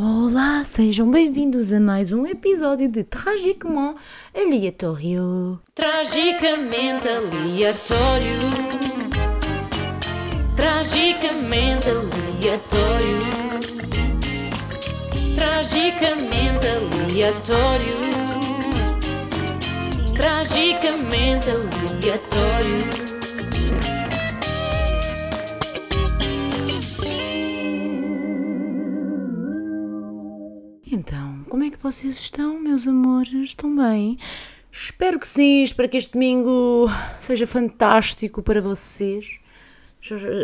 Olá, 0.00 0.62
sejam 0.64 1.10
bem-vindos 1.10 1.72
a 1.72 1.80
mais 1.80 2.12
um 2.12 2.24
episódio 2.24 2.88
de 2.88 3.02
Tragicamente 3.02 3.98
Aleatório. 4.32 5.58
Tragicamente 5.74 7.08
aleatório. 7.08 8.38
Tragicamente 10.54 11.88
aleatório. 11.88 13.18
Tragicamente 15.34 16.68
aleatório. 16.68 17.96
Tragicamente 20.16 21.50
aleatório. 21.50 23.08
Então, 30.98 31.44
como 31.48 31.62
é 31.62 31.70
que 31.70 31.78
vocês 31.80 32.18
estão, 32.18 32.58
meus 32.58 32.84
amores? 32.88 33.50
Estão 33.50 33.76
bem? 33.76 34.18
Espero 34.72 35.20
que 35.20 35.28
sim, 35.28 35.62
espero 35.62 35.88
que 35.88 35.96
este 35.96 36.14
domingo 36.14 36.88
seja 37.20 37.46
fantástico 37.46 38.42
para 38.42 38.60
vocês. 38.60 39.38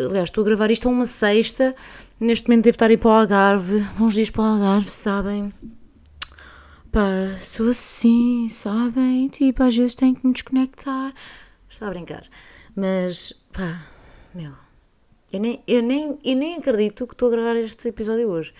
Aliás, 0.08 0.28
estou 0.28 0.42
a 0.42 0.44
gravar 0.44 0.70
isto 0.70 0.88
a 0.88 0.92
uma 0.92 1.06
sexta. 1.06 1.74
Neste 2.20 2.48
momento 2.48 2.66
devo 2.66 2.76
estar 2.76 2.88
a 2.88 2.92
ir 2.92 2.98
para 2.98 3.08
o 3.08 3.12
Algarve. 3.12 3.84
Uns 4.00 4.14
dias 4.14 4.30
para 4.30 4.42
o 4.42 4.44
Algarve, 4.44 4.90
sabem? 4.90 5.52
Pá, 6.92 7.36
sou 7.40 7.70
assim, 7.70 8.46
sabem? 8.48 9.26
Tipo, 9.26 9.64
às 9.64 9.76
vezes 9.76 9.96
tenho 9.96 10.14
que 10.14 10.24
me 10.24 10.32
desconectar. 10.32 11.12
Está 11.68 11.88
a 11.88 11.90
brincar. 11.90 12.22
Mas, 12.76 13.32
pá, 13.52 13.88
meu, 14.32 14.52
eu 15.32 15.40
nem, 15.40 15.60
eu, 15.66 15.82
nem, 15.82 16.16
eu 16.24 16.36
nem 16.36 16.54
acredito 16.58 17.08
que 17.08 17.14
estou 17.14 17.26
a 17.26 17.32
gravar 17.32 17.56
este 17.56 17.88
episódio 17.88 18.28
hoje. 18.28 18.54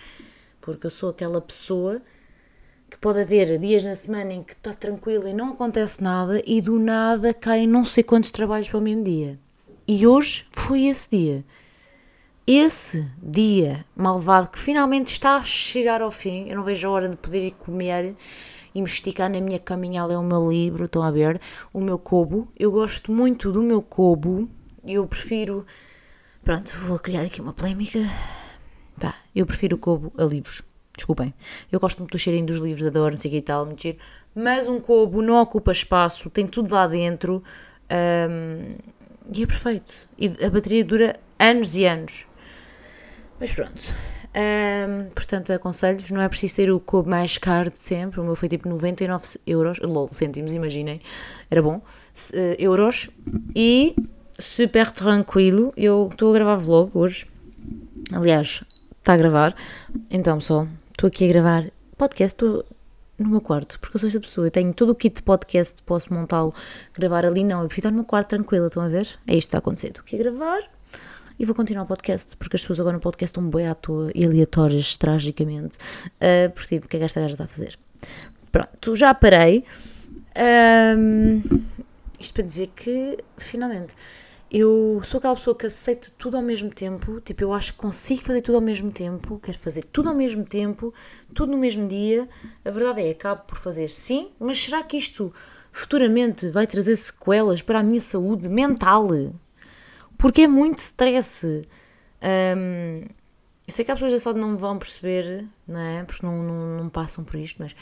Porque 0.65 0.87
eu 0.87 0.91
sou 0.91 1.11
aquela 1.11 1.39
pessoa 1.39 2.01
que 2.89 2.97
pode 2.97 3.21
haver 3.21 3.59
dias 3.59 3.83
na 3.83 3.93
semana 3.93 4.33
em 4.33 4.41
que 4.41 4.53
está 4.53 4.73
tranquila 4.73 5.29
e 5.29 5.33
não 5.33 5.51
acontece 5.51 6.01
nada 6.01 6.41
e 6.43 6.59
do 6.59 6.79
nada 6.79 7.35
caem 7.35 7.67
não 7.67 7.85
sei 7.85 8.03
quantos 8.03 8.31
trabalhos 8.31 8.67
para 8.67 8.79
o 8.79 8.81
mesmo 8.81 9.03
dia. 9.03 9.37
E 9.87 10.07
hoje 10.07 10.47
foi 10.51 10.85
esse 10.85 11.15
dia. 11.15 11.45
Esse 12.47 13.07
dia 13.21 13.85
malvado 13.95 14.49
que 14.49 14.57
finalmente 14.57 15.11
está 15.11 15.37
a 15.37 15.43
chegar 15.43 16.01
ao 16.01 16.09
fim. 16.09 16.49
Eu 16.49 16.57
não 16.57 16.63
vejo 16.63 16.87
a 16.87 16.91
hora 16.91 17.09
de 17.09 17.17
poder 17.17 17.45
ir 17.45 17.51
comer 17.51 18.15
e 18.73 18.81
me 18.81 18.87
esticar 18.87 19.29
na 19.29 19.39
minha 19.39 19.59
caminha 19.59 20.01
a 20.01 20.05
ler 20.07 20.17
o 20.17 20.23
meu 20.23 20.49
livro. 20.49 20.85
Estão 20.85 21.03
a 21.03 21.11
ver? 21.11 21.39
O 21.71 21.79
meu 21.79 21.99
cobo. 21.99 22.51
Eu 22.57 22.71
gosto 22.71 23.11
muito 23.11 23.51
do 23.51 23.61
meu 23.61 23.83
cobo. 23.83 24.49
Eu 24.83 25.05
prefiro. 25.05 25.63
Pronto, 26.43 26.75
vou 26.79 26.97
criar 26.97 27.21
aqui 27.21 27.39
uma 27.39 27.53
polémica. 27.53 27.99
Pá, 28.99 29.15
eu 29.35 29.45
prefiro 29.45 29.75
o 29.75 29.79
cobo 29.79 30.13
a 30.17 30.23
livros. 30.23 30.63
Desculpem. 30.95 31.33
Eu 31.71 31.79
gosto 31.79 31.99
muito 31.99 32.11
do 32.11 32.17
cheirinho 32.17 32.45
dos 32.45 32.57
livros, 32.57 32.87
adoro, 32.87 33.13
não 33.13 33.19
sei 33.19 33.29
o 33.29 33.31
que 33.33 33.37
e 33.37 33.41
tal, 33.41 33.65
muito 33.65 33.81
giro. 33.81 33.97
Mas 34.33 34.67
um 34.67 34.79
cobo 34.79 35.21
não 35.21 35.41
ocupa 35.41 35.71
espaço, 35.71 36.29
tem 36.29 36.47
tudo 36.47 36.73
lá 36.73 36.87
dentro 36.87 37.43
hum, 38.29 38.75
e 39.31 39.43
é 39.43 39.45
perfeito. 39.45 39.93
E 40.17 40.27
a 40.43 40.49
bateria 40.49 40.83
dura 40.83 41.19
anos 41.39 41.75
e 41.75 41.85
anos. 41.85 42.27
Mas 43.39 43.51
pronto. 43.51 43.93
Hum, 44.35 45.09
portanto, 45.15 45.51
aconselho-vos, 45.53 46.11
não 46.11 46.21
é 46.21 46.27
preciso 46.27 46.55
ter 46.57 46.71
o 46.71 46.79
cobo 46.79 47.09
mais 47.09 47.37
caro 47.37 47.69
de 47.69 47.81
sempre. 47.81 48.19
O 48.19 48.23
meu 48.23 48.35
foi 48.35 48.49
tipo 48.49 48.67
99 48.67 49.39
euros, 49.47 49.79
lol, 49.79 50.07
cêntimos, 50.07 50.53
imaginem. 50.53 51.01
Era 51.49 51.61
bom. 51.61 51.81
Eh, 52.33 52.55
euros. 52.59 53.09
E 53.55 53.95
super 54.37 54.91
tranquilo. 54.91 55.73
Eu 55.77 56.09
estou 56.11 56.31
a 56.31 56.33
gravar 56.33 56.57
vlog 56.57 56.91
hoje. 56.93 57.25
Aliás, 58.11 58.63
está 59.05 59.13
a 59.13 59.17
gravar. 59.17 59.55
Então, 60.09 60.39
pessoal, 60.39 60.67
estou 60.89 61.07
aqui 61.07 61.25
a 61.25 61.27
gravar 61.27 61.65
podcast. 61.95 62.33
Estou 62.33 62.65
no 63.19 63.29
meu 63.29 63.39
quarto, 63.39 63.79
porque 63.79 63.97
eu 63.97 63.99
sou 63.99 64.07
esta 64.07 64.19
pessoa. 64.19 64.47
Eu 64.47 64.51
tenho 64.51 64.73
todo 64.73 64.89
o 64.89 64.95
kit 64.95 65.17
de 65.17 65.21
podcast, 65.21 65.79
posso 65.83 66.11
montá-lo, 66.11 66.51
gravar 66.91 67.23
ali. 67.23 67.43
Não, 67.43 67.61
eu 67.61 67.67
prefiro 67.67 67.81
estar 67.81 67.91
no 67.91 67.97
meu 67.97 68.05
quarto 68.05 68.29
tranquila. 68.29 68.65
Estão 68.65 68.81
a 68.81 68.87
ver? 68.87 69.07
É 69.27 69.35
isto 69.35 69.37
que 69.37 69.37
está 69.37 69.57
a 69.57 69.59
acontecer. 69.59 69.89
Estou 69.89 70.01
aqui 70.01 70.15
a 70.15 70.19
gravar 70.19 70.63
e 71.37 71.45
vou 71.45 71.53
continuar 71.53 71.83
o 71.83 71.85
podcast, 71.85 72.35
porque 72.35 72.55
as 72.55 72.63
pessoas 72.63 72.79
agora 72.79 72.95
no 72.95 72.99
podcast 72.99 73.29
estão 73.29 73.47
bem 73.47 73.67
à 73.67 73.75
toa 73.75 74.11
e 74.15 74.25
aleatórias, 74.25 74.95
tragicamente. 74.95 75.77
Uh, 76.15 76.49
por 76.49 76.65
tipo, 76.65 76.87
o 76.87 76.89
que 76.89 76.95
é 76.95 76.99
que 76.99 77.05
esta 77.05 77.21
gaja 77.21 77.33
está 77.33 77.43
a 77.43 77.47
fazer? 77.47 77.77
Pronto, 78.51 78.95
já 78.95 79.13
parei. 79.13 79.63
Ahm, 80.35 81.41
isto 82.19 82.33
para 82.33 82.43
dizer 82.43 82.71
que, 82.75 83.19
finalmente, 83.37 83.93
eu 84.57 85.01
sou 85.03 85.17
aquela 85.17 85.35
pessoa 85.35 85.53
que 85.53 85.65
aceita 85.65 86.07
tudo 86.17 86.37
ao 86.37 86.41
mesmo 86.41 86.69
tempo. 86.69 87.19
Tipo, 87.19 87.43
eu 87.43 87.53
acho 87.53 87.73
que 87.73 87.79
consigo 87.79 88.21
fazer 88.21 88.41
tudo 88.41 88.55
ao 88.55 88.61
mesmo 88.61 88.89
tempo, 88.89 89.37
quero 89.37 89.59
fazer 89.59 89.83
tudo 89.83 90.07
ao 90.07 90.15
mesmo 90.15 90.45
tempo, 90.45 90.93
tudo 91.33 91.51
no 91.51 91.57
mesmo 91.57 91.85
dia. 91.89 92.29
A 92.63 92.71
verdade 92.71 93.01
é, 93.01 93.11
acabo 93.11 93.43
por 93.43 93.57
fazer 93.57 93.89
sim, 93.89 94.31
mas 94.39 94.57
será 94.57 94.81
que 94.81 94.95
isto 94.95 95.33
futuramente 95.73 96.47
vai 96.47 96.65
trazer 96.65 96.95
sequelas 96.95 97.61
para 97.61 97.79
a 97.79 97.83
minha 97.83 97.99
saúde 97.99 98.47
mental? 98.47 99.09
Porque 100.17 100.43
é 100.43 100.47
muito 100.47 100.77
stress. 100.77 101.63
Ahm, 102.21 103.09
eu 103.67 103.73
sei 103.73 103.83
que 103.83 103.91
há 103.91 103.95
pessoas 103.95 104.13
desse 104.13 104.25
lado 104.25 104.39
não 104.39 104.55
vão 104.55 104.79
perceber, 104.79 105.45
não 105.67 105.79
é? 105.81 106.05
Porque 106.05 106.25
não, 106.25 106.41
não, 106.41 106.77
não 106.77 106.89
passam 106.89 107.25
por 107.25 107.35
isto, 107.35 107.61
mas 107.61 107.75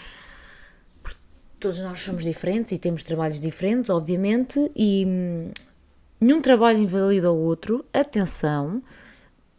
todos 1.59 1.77
nós 1.81 1.99
somos 1.99 2.23
diferentes 2.23 2.71
e 2.71 2.79
temos 2.79 3.03
trabalhos 3.03 3.39
diferentes, 3.39 3.91
obviamente, 3.91 4.71
e 4.75 5.53
nenhum 6.23 6.41
trabalho 6.41 6.79
invalida 6.79 7.31
o 7.31 7.37
outro. 7.37 7.85
Atenção, 7.93 8.81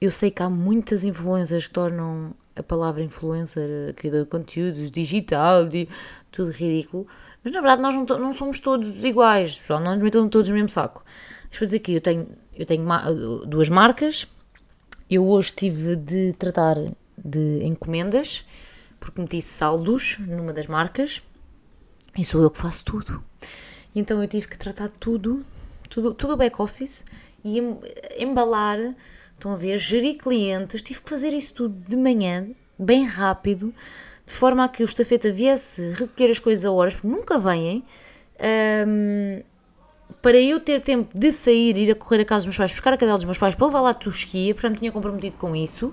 eu 0.00 0.10
sei 0.10 0.30
que 0.30 0.42
há 0.42 0.48
muitas 0.48 1.04
influências 1.04 1.66
que 1.66 1.70
tornam 1.70 2.34
a 2.56 2.62
palavra 2.62 3.02
influencer, 3.02 3.90
a 3.90 3.92
criador 3.92 4.24
de 4.24 4.30
conteúdos, 4.30 4.90
digital, 4.90 5.66
de, 5.66 5.88
tudo 6.30 6.50
ridículo, 6.50 7.06
mas 7.42 7.52
na 7.52 7.60
verdade 7.60 7.82
nós 7.82 7.94
não, 7.94 8.18
não 8.18 8.32
somos 8.32 8.60
todos 8.60 9.04
iguais, 9.04 9.60
não 9.68 9.94
nos 9.94 10.02
metam 10.02 10.28
todos 10.28 10.48
no 10.48 10.54
mesmo 10.54 10.68
saco. 10.68 11.04
Mas 11.48 11.58
para 11.58 11.64
dizer 11.66 11.76
aqui, 11.76 11.94
eu 11.94 12.00
tenho, 12.00 12.28
eu 12.54 12.66
tenho 12.66 12.84
ma- 12.84 13.10
duas 13.46 13.68
marcas, 13.68 14.26
eu 15.10 15.26
hoje 15.26 15.52
tive 15.52 15.96
de 15.96 16.32
tratar 16.34 16.76
de 17.16 17.62
encomendas, 17.64 18.44
porque 18.98 19.20
meti 19.20 19.42
saldos 19.42 20.18
numa 20.20 20.52
das 20.52 20.66
marcas, 20.66 21.22
e 22.16 22.24
sou 22.24 22.42
eu 22.42 22.50
que 22.50 22.58
faço 22.58 22.84
tudo. 22.84 23.22
Então 23.94 24.22
eu 24.22 24.28
tive 24.28 24.48
que 24.48 24.58
tratar 24.58 24.88
tudo, 24.88 25.44
tudo, 25.88 26.14
tudo 26.14 26.36
back-office 26.36 27.04
e 27.44 27.58
em- 27.58 27.78
embalar, 28.18 28.78
estão 29.32 29.52
a 29.52 29.56
ver, 29.56 29.78
gerir 29.78 30.16
clientes, 30.18 30.82
tive 30.82 31.00
que 31.00 31.10
fazer 31.10 31.32
isso 31.34 31.52
tudo 31.54 31.74
de 31.88 31.96
manhã, 31.96 32.48
bem 32.78 33.04
rápido, 33.04 33.74
de 34.26 34.32
forma 34.32 34.64
a 34.64 34.68
que 34.68 34.82
o 34.82 34.86
estafeta 34.86 35.30
viesse 35.30 35.90
recolher 35.92 36.30
as 36.30 36.38
coisas 36.38 36.64
a 36.64 36.70
horas, 36.70 36.94
porque 36.94 37.08
nunca 37.08 37.38
vêm, 37.38 37.84
ahm, 38.38 39.42
para 40.22 40.38
eu 40.38 40.58
ter 40.58 40.80
tempo 40.80 41.16
de 41.16 41.32
sair, 41.32 41.76
ir 41.76 41.90
a 41.90 41.94
correr 41.94 42.22
a 42.22 42.24
casa 42.24 42.46
dos 42.46 42.46
meus 42.46 42.56
pais, 42.56 42.70
buscar 42.70 42.92
a 42.94 42.96
cadela 42.96 43.18
dos 43.18 43.26
meus 43.26 43.36
pais 43.38 43.54
para 43.54 43.66
levar 43.66 43.80
lá 43.82 43.90
a 43.90 43.94
tosquia, 43.94 44.54
portanto 44.54 44.78
tinha 44.78 44.90
comprometido 44.90 45.36
com 45.36 45.54
isso, 45.54 45.92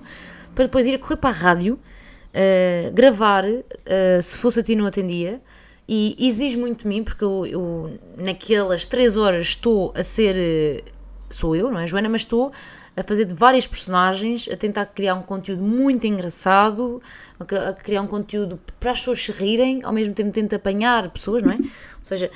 para 0.54 0.64
depois 0.64 0.86
ir 0.86 0.94
a 0.94 0.98
correr 0.98 1.16
para 1.16 1.30
a 1.30 1.32
rádio, 1.32 1.74
uh, 1.74 2.92
gravar, 2.92 3.44
uh, 3.44 4.22
se 4.22 4.38
fosse 4.38 4.60
a 4.60 4.62
ti 4.62 4.74
não 4.74 4.86
atendia, 4.86 5.40
e 5.88 6.16
exige 6.18 6.56
muito 6.56 6.82
de 6.82 6.88
mim, 6.88 7.02
porque 7.02 7.24
eu, 7.24 7.46
eu 7.46 7.98
naquelas 8.16 8.86
três 8.86 9.16
horas 9.16 9.48
estou 9.48 9.92
a 9.96 10.04
ser, 10.04 10.36
uh, 10.36 10.92
sou 11.28 11.56
eu, 11.56 11.70
não 11.70 11.80
é 11.80 11.86
Joana, 11.86 12.08
mas 12.08 12.22
estou 12.22 12.52
a 12.96 13.02
fazer 13.02 13.24
de 13.24 13.34
várias 13.34 13.66
personagens, 13.66 14.48
a 14.50 14.56
tentar 14.56 14.86
criar 14.86 15.14
um 15.14 15.22
conteúdo 15.22 15.62
muito 15.62 16.06
engraçado, 16.06 17.02
a, 17.40 17.72
criar 17.72 18.02
um 18.02 18.06
conteúdo 18.06 18.60
para 18.78 18.90
as 18.90 18.98
pessoas 18.98 19.24
se 19.24 19.32
rirem, 19.32 19.82
ao 19.82 19.92
mesmo 19.92 20.14
tempo 20.14 20.30
tento 20.30 20.54
apanhar 20.54 21.10
pessoas, 21.10 21.42
não 21.42 21.54
é? 21.54 21.58
Ou 21.58 22.04
seja, 22.04 22.30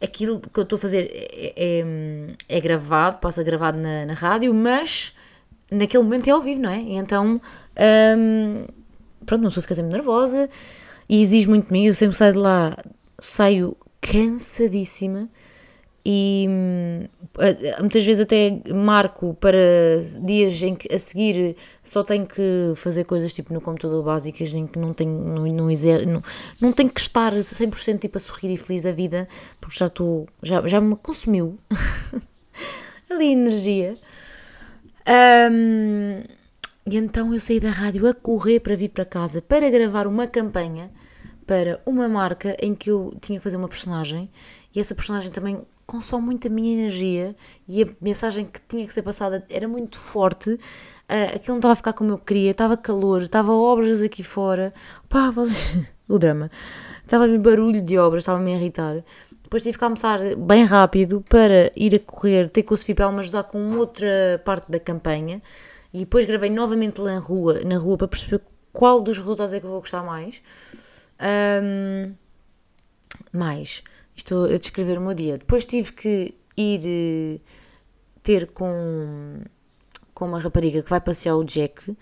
aquilo 0.00 0.40
que 0.40 0.58
eu 0.58 0.62
estou 0.62 0.76
a 0.76 0.80
fazer 0.80 1.10
é, 1.12 1.52
é, 1.56 2.56
é 2.56 2.60
gravado, 2.60 3.18
passa 3.18 3.42
gravado 3.42 3.78
na, 3.78 4.06
na 4.06 4.14
rádio, 4.14 4.52
mas 4.54 5.14
naquele 5.70 6.02
momento 6.02 6.26
é 6.26 6.30
ao 6.30 6.40
vivo, 6.40 6.60
não 6.60 6.70
é? 6.70 6.80
E 6.80 6.96
então, 6.96 7.40
hum, 8.18 8.66
pronto, 9.26 9.42
uma 9.42 9.50
pessoa 9.50 9.62
fica 9.62 9.74
sempre 9.74 9.92
nervosa 9.92 10.48
e 11.10 11.20
exige 11.22 11.48
muito 11.48 11.66
de 11.66 11.72
mim. 11.72 11.86
Eu 11.86 11.94
sempre 11.94 12.16
saio 12.16 12.34
de 12.34 12.38
lá, 12.38 12.78
saio 13.18 13.76
cansadíssima 14.00 15.28
e 16.06 16.46
hum, 16.48 17.04
muitas 17.80 18.04
vezes 18.06 18.22
até 18.22 18.62
marco 18.72 19.34
para 19.34 19.58
dias 20.22 20.62
em 20.62 20.74
que 20.74 20.94
a 20.94 20.98
seguir 20.98 21.56
só 21.82 22.04
tenho 22.04 22.26
que 22.26 22.72
fazer 22.76 23.04
coisas 23.04 23.34
tipo 23.34 23.52
no 23.52 23.60
computador 23.60 24.02
básicas 24.04 24.54
em 24.54 24.66
que 24.68 24.78
não 24.78 24.94
tenho, 24.94 25.10
não, 25.10 25.46
não, 25.46 25.70
exer- 25.70 26.06
não, 26.06 26.22
não 26.60 26.72
tenho 26.72 26.88
que 26.88 27.00
estar 27.00 27.32
100% 27.32 27.98
tipo 27.98 28.16
a 28.16 28.20
sorrir 28.20 28.52
e 28.52 28.56
feliz 28.56 28.84
da 28.84 28.92
vida 28.92 29.28
porque 29.60 29.76
já 29.78 29.86
estou, 29.86 30.28
já, 30.42 30.66
já 30.66 30.80
me 30.80 30.94
consumiu 30.96 31.58
ali 33.10 33.26
a 33.28 33.32
energia. 33.32 33.96
Hum, 35.50 36.22
e 36.86 36.96
então 36.96 37.34
eu 37.34 37.40
saí 37.40 37.58
da 37.60 37.70
rádio 37.70 38.06
a 38.06 38.14
correr 38.14 38.60
para 38.60 38.76
vir 38.76 38.88
para 38.90 39.04
casa 39.04 39.42
para 39.42 39.68
gravar 39.68 40.06
uma 40.06 40.26
campanha 40.26 40.90
para 41.50 41.80
uma 41.84 42.08
marca 42.08 42.56
em 42.60 42.76
que 42.76 42.92
eu 42.92 43.12
tinha 43.20 43.36
que 43.36 43.42
fazer 43.42 43.56
uma 43.56 43.66
personagem 43.66 44.30
e 44.72 44.78
essa 44.78 44.94
personagem 44.94 45.32
também 45.32 45.60
consome 45.84 46.26
muito 46.26 46.46
a 46.46 46.48
minha 46.48 46.72
energia 46.78 47.34
e 47.66 47.82
a 47.82 47.86
mensagem 48.00 48.46
que 48.46 48.60
tinha 48.68 48.86
que 48.86 48.94
ser 48.94 49.02
passada 49.02 49.44
era 49.50 49.66
muito 49.66 49.98
forte. 49.98 50.56
ah, 51.08 51.24
aquilo 51.34 51.54
não 51.54 51.56
estava 51.56 51.72
a 51.72 51.74
ficar 51.76 51.92
como 51.92 52.12
eu 52.12 52.18
queria, 52.18 52.52
estava 52.52 52.76
calor, 52.76 53.22
estava 53.22 53.52
obras 53.52 54.00
aqui 54.00 54.22
fora. 54.22 54.72
Pá, 55.08 55.28
você... 55.32 55.58
o 56.08 56.20
drama. 56.20 56.52
Estava 57.02 57.26
barulho 57.36 57.82
de 57.82 57.98
obras, 57.98 58.22
estava-me 58.22 58.54
a 58.54 58.56
irritar. 58.56 59.02
Depois 59.42 59.64
tive 59.64 59.76
que 59.76 59.82
almoçar 59.82 60.20
bem 60.36 60.64
rápido 60.64 61.20
para 61.28 61.72
ir 61.76 61.96
a 61.96 61.98
correr, 61.98 62.48
ter 62.48 62.62
com 62.62 62.74
o 62.74 62.76
Sofia 62.76 62.94
para 62.94 63.10
me 63.10 63.18
ajudar 63.18 63.42
com 63.42 63.74
outra 63.76 64.40
parte 64.44 64.70
da 64.70 64.78
campanha. 64.78 65.42
E 65.92 65.98
depois 65.98 66.26
gravei 66.26 66.48
novamente 66.48 67.00
lá 67.00 67.14
na 67.14 67.18
rua, 67.18 67.58
na 67.64 67.76
rua 67.76 67.96
para 67.96 68.06
perceber 68.06 68.40
qual 68.72 69.02
dos 69.02 69.18
resultados 69.18 69.52
é 69.52 69.58
que 69.58 69.66
eu 69.66 69.70
vou 69.70 69.80
gostar 69.80 70.04
mais. 70.04 70.40
Ahm, 71.20 72.14
mais, 73.32 73.82
estou 74.16 74.44
a 74.46 74.56
descrever 74.56 74.98
o 74.98 75.00
meu 75.02 75.14
dia. 75.14 75.38
Depois 75.38 75.66
tive 75.66 75.92
que 75.92 76.34
ir 76.56 76.80
eh, 76.84 77.40
ter 78.22 78.48
com, 78.48 79.40
com 80.14 80.24
uma 80.26 80.40
rapariga 80.40 80.82
que 80.82 80.90
vai 80.90 81.00
passear 81.00 81.36
o 81.36 81.44
Jack, 81.44 81.94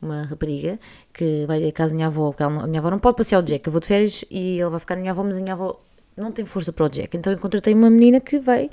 uma 0.00 0.24
rapariga 0.24 0.78
que 1.12 1.44
vai 1.46 1.66
à 1.68 1.72
casa 1.72 1.92
da 1.92 1.96
minha 1.96 2.06
avó, 2.08 2.30
porque 2.30 2.42
a 2.42 2.48
minha 2.48 2.80
avó 2.80 2.90
não 2.90 2.98
pode 2.98 3.16
passear 3.16 3.40
o 3.40 3.42
Jack. 3.42 3.66
Eu 3.66 3.72
vou 3.72 3.80
de 3.80 3.86
férias 3.86 4.24
e 4.30 4.58
ele 4.60 4.70
vai 4.70 4.80
ficar 4.80 4.94
na 4.96 5.02
minha 5.02 5.12
avó, 5.12 5.22
mas 5.22 5.36
a 5.36 5.40
minha 5.40 5.52
avó 5.52 5.78
não 6.16 6.32
tem 6.32 6.44
força 6.44 6.72
para 6.72 6.86
o 6.86 6.88
Jack. 6.88 7.16
Então 7.16 7.32
eu 7.32 7.38
contratei 7.38 7.74
uma 7.74 7.90
menina 7.90 8.20
que 8.20 8.38
vai 8.38 8.70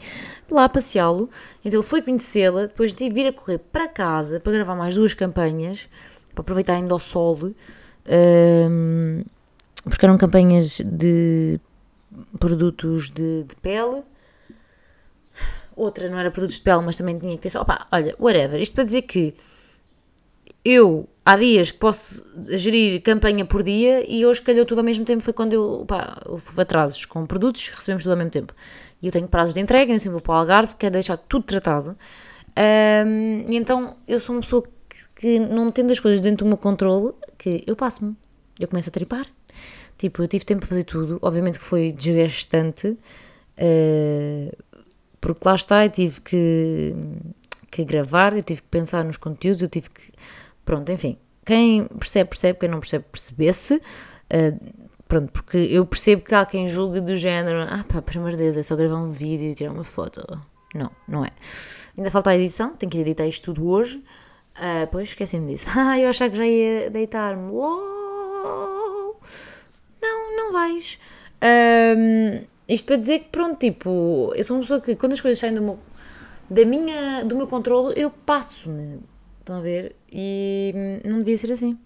lá 0.49 0.67
passeá-lo. 0.69 1.29
Então 1.63 1.77
eu 1.79 1.83
fui 1.83 2.01
conhecê-la, 2.01 2.63
depois 2.63 2.93
de 2.93 3.09
vir 3.09 3.27
a 3.27 3.33
correr 3.33 3.57
para 3.59 3.87
casa 3.87 4.39
para 4.39 4.53
gravar 4.53 4.75
mais 4.75 4.95
duas 4.95 5.13
campanhas, 5.13 5.89
para 6.33 6.41
aproveitar 6.41 6.73
ainda 6.75 6.95
o 6.95 6.99
sol. 6.99 7.37
ahm, 8.07 9.23
porque 9.83 10.05
eram 10.05 10.17
campanhas 10.17 10.81
de 10.83 11.59
produtos 12.39 13.09
de, 13.09 13.43
de 13.43 13.55
pele. 13.57 14.03
Outra 15.75 16.09
não 16.09 16.17
era 16.17 16.29
produtos 16.31 16.57
de 16.57 16.61
pele, 16.61 16.81
mas 16.83 16.97
também 16.97 17.17
tinha 17.17 17.37
que 17.37 17.49
ter. 17.49 17.57
Opa, 17.57 17.87
olha, 17.91 18.15
whatever. 18.19 18.59
Isto 18.59 18.75
para 18.75 18.83
dizer 18.83 19.03
que 19.03 19.33
eu 20.63 21.07
há 21.25 21.37
dias 21.37 21.71
que 21.71 21.77
posso 21.77 22.25
gerir 22.49 23.01
campanha 23.01 23.45
por 23.45 23.63
dia 23.63 24.03
e 24.09 24.25
hoje 24.25 24.41
calhou 24.41 24.65
tudo 24.65 24.79
ao 24.79 24.83
mesmo 24.83 25.05
tempo. 25.05 25.23
Foi 25.23 25.33
quando 25.33 25.53
eu, 25.53 25.85
pá, 25.87 26.21
houve 26.25 26.61
atrasos 26.61 27.05
com 27.05 27.25
produtos, 27.25 27.69
recebemos 27.69 28.03
tudo 28.03 28.11
ao 28.11 28.17
mesmo 28.17 28.31
tempo. 28.31 28.53
E 29.01 29.07
eu 29.07 29.11
tenho 29.11 29.27
prazos 29.27 29.53
de 29.53 29.61
entrega, 29.61 29.93
eu 29.93 29.99
sempre 29.99 30.13
vou 30.13 30.21
para 30.21 30.33
o 30.33 30.35
Algarve, 30.35 30.75
quero 30.75 30.93
deixar 30.93 31.15
tudo 31.15 31.43
tratado. 31.43 31.95
E 32.57 33.55
então 33.55 33.95
eu 34.07 34.19
sou 34.19 34.35
uma 34.35 34.41
pessoa 34.41 34.63
que, 34.63 35.21
que 35.21 35.39
não 35.39 35.71
tendo 35.71 35.91
as 35.91 35.99
coisas 35.99 36.19
dentro 36.19 36.45
do 36.45 36.49
meu 36.49 36.57
controle, 36.57 37.13
que 37.37 37.63
eu 37.65 37.75
passo-me, 37.75 38.17
eu 38.59 38.67
começo 38.67 38.89
a 38.89 38.91
tripar. 38.91 39.25
Tipo, 39.97 40.23
eu 40.23 40.27
tive 40.27 40.45
tempo 40.45 40.61
para 40.61 40.69
fazer 40.69 40.83
tudo, 40.83 41.19
obviamente 41.21 41.59
que 41.59 41.65
foi 41.65 41.91
desgastante, 41.91 42.97
eh, 43.57 44.55
porque 45.19 45.41
lá 45.45 45.55
está, 45.55 45.85
eu 45.85 45.89
tive 45.89 46.21
que, 46.21 46.95
que 47.69 47.83
gravar, 47.83 48.35
eu 48.35 48.43
tive 48.43 48.61
que 48.61 48.67
pensar 48.67 49.03
nos 49.03 49.17
conteúdos, 49.17 49.61
eu 49.61 49.67
tive 49.69 49.89
que. 49.89 50.11
Pronto, 50.63 50.91
enfim. 50.91 51.17
Quem 51.45 51.85
percebe, 51.85 52.29
percebe, 52.29 52.59
quem 52.59 52.69
não 52.69 52.79
percebe, 52.79 53.05
percebesse. 53.11 53.81
Eh, 54.29 54.53
pronto, 55.07 55.31
porque 55.31 55.57
eu 55.57 55.85
percebo 55.85 56.21
que 56.21 56.35
há 56.35 56.45
quem 56.45 56.67
julgue 56.67 57.01
do 57.01 57.15
género, 57.15 57.63
ah 57.63 57.83
pá, 57.87 58.01
pelo 58.01 58.19
amor 58.19 58.31
de 58.31 58.37
Deus, 58.37 58.55
é 58.55 58.63
só 58.63 58.75
gravar 58.75 58.97
um 58.97 59.09
vídeo 59.09 59.49
e 59.51 59.55
tirar 59.55 59.71
uma 59.71 59.83
foto. 59.83 60.21
Não, 60.73 60.91
não 61.07 61.25
é. 61.25 61.31
Ainda 61.97 62.11
falta 62.11 62.29
a 62.29 62.37
edição, 62.37 62.75
tenho 62.75 62.91
que 62.91 62.99
editar 62.99 63.25
isto 63.25 63.53
tudo 63.53 63.67
hoje. 63.67 64.01
Ah, 64.55 64.87
pois 64.91 65.09
esqueci-me 65.09 65.53
disso. 65.53 65.67
Ah, 65.75 65.99
eu 65.99 66.09
achava 66.09 66.31
que 66.31 66.37
já 66.37 66.45
ia 66.45 66.89
deitar-me. 66.89 67.51
Não, 70.01 70.37
não 70.37 70.51
vais. 70.51 70.99
Ahm, 71.41 72.45
isto 72.67 72.85
para 72.85 72.97
dizer 72.97 73.19
que, 73.19 73.29
pronto, 73.29 73.57
tipo, 73.59 74.33
eu 74.35 74.43
sou 74.43 74.57
uma 74.57 74.61
pessoa 74.61 74.81
que 74.81 74.95
quando 74.95 75.13
as 75.13 75.21
coisas 75.21 75.39
saem 75.39 75.53
do 75.53 75.61
meu, 75.61 75.79
da 76.49 76.65
minha, 76.65 77.23
do 77.23 77.35
meu 77.35 77.47
controle, 77.47 77.93
eu 77.99 78.09
passo-me. 78.11 78.99
Estão 79.39 79.57
a 79.57 79.61
ver? 79.61 79.95
E 80.11 80.73
não 81.05 81.19
devia 81.19 81.37
ser 81.37 81.51
assim. 81.51 81.77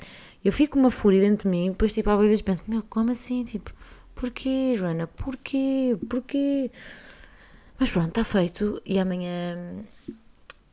Eu 0.44 0.52
fico 0.52 0.78
uma 0.78 0.92
fúria 0.92 1.22
dentro 1.22 1.50
de 1.50 1.56
mim, 1.56 1.70
depois, 1.70 1.94
tipo, 1.94 2.10
às 2.10 2.20
vezes 2.20 2.42
penso, 2.42 2.64
meu, 2.68 2.84
como 2.90 3.12
assim? 3.12 3.44
Tipo, 3.46 3.72
porquê, 4.14 4.74
Joana? 4.76 5.08
Porquê? 5.08 5.98
Porquê? 6.10 6.70
Mas 7.80 7.90
pronto, 7.90 8.10
está 8.10 8.24
feito 8.24 8.82
e 8.86 9.00
amanhã 9.00 9.58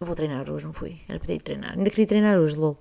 vou 0.00 0.14
treinar 0.14 0.50
hoje, 0.50 0.66
não 0.66 0.72
fui? 0.72 1.00
Era 1.08 1.20
para 1.20 1.34
ir 1.34 1.40
treinar. 1.40 1.72
Ainda 1.76 1.90
queria 1.90 2.06
treinar 2.06 2.38
hoje, 2.38 2.56
lol. 2.56 2.78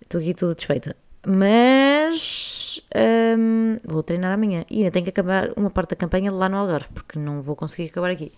Estou 0.00 0.20
aqui 0.20 0.32
toda 0.32 0.54
desfeita. 0.54 0.96
Mas 1.26 2.80
hum, 3.38 3.78
vou 3.84 4.02
treinar 4.02 4.32
amanhã. 4.32 4.64
E 4.70 4.78
ainda 4.78 4.90
tenho 4.90 5.04
que 5.04 5.10
acabar 5.10 5.50
uma 5.56 5.70
parte 5.70 5.90
da 5.90 5.96
campanha 5.96 6.32
lá 6.32 6.48
no 6.48 6.56
Algarve, 6.56 6.88
porque 6.94 7.18
não 7.18 7.42
vou 7.42 7.56
conseguir 7.56 7.90
acabar 7.90 8.10
aqui. 8.10 8.32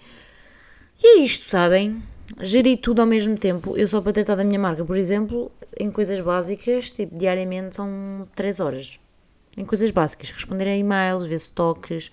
E 1.02 1.18
é 1.18 1.22
isto, 1.22 1.44
sabem? 1.44 2.02
Gerir 2.40 2.78
tudo 2.78 3.00
ao 3.00 3.06
mesmo 3.06 3.36
tempo. 3.36 3.76
Eu 3.76 3.86
só 3.86 4.00
para 4.00 4.12
tratar 4.12 4.36
da 4.36 4.44
minha 4.44 4.58
marca, 4.58 4.84
por 4.84 4.96
exemplo, 4.96 5.50
em 5.78 5.90
coisas 5.90 6.20
básicas, 6.20 6.92
tipo, 6.92 7.16
diariamente 7.16 7.76
são 7.76 8.28
3 8.34 8.60
horas. 8.60 9.00
Em 9.56 9.64
coisas 9.64 9.90
básicas. 9.90 10.30
Responder 10.30 10.68
a 10.68 10.76
e-mails, 10.76 11.26
ver 11.26 11.36
stocks, 11.36 12.10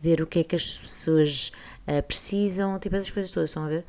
ver 0.00 0.20
o 0.22 0.26
que 0.26 0.40
é 0.40 0.44
que 0.44 0.56
as 0.56 0.78
pessoas 0.78 1.52
ah, 1.86 2.02
precisam, 2.02 2.78
tipo, 2.78 2.96
essas 2.96 3.10
coisas 3.10 3.32
todas, 3.32 3.50
estão 3.50 3.64
a 3.64 3.68
ver? 3.68 3.84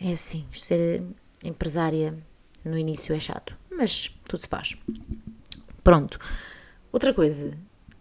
É 0.00 0.12
assim, 0.12 0.44
ser 0.52 1.02
empresária 1.42 2.14
no 2.64 2.76
início 2.78 3.14
é 3.14 3.20
chato, 3.20 3.56
mas 3.76 4.14
tudo 4.28 4.42
se 4.42 4.48
faz. 4.48 4.76
Pronto. 5.82 6.18
Outra 6.92 7.12
coisa, 7.12 7.56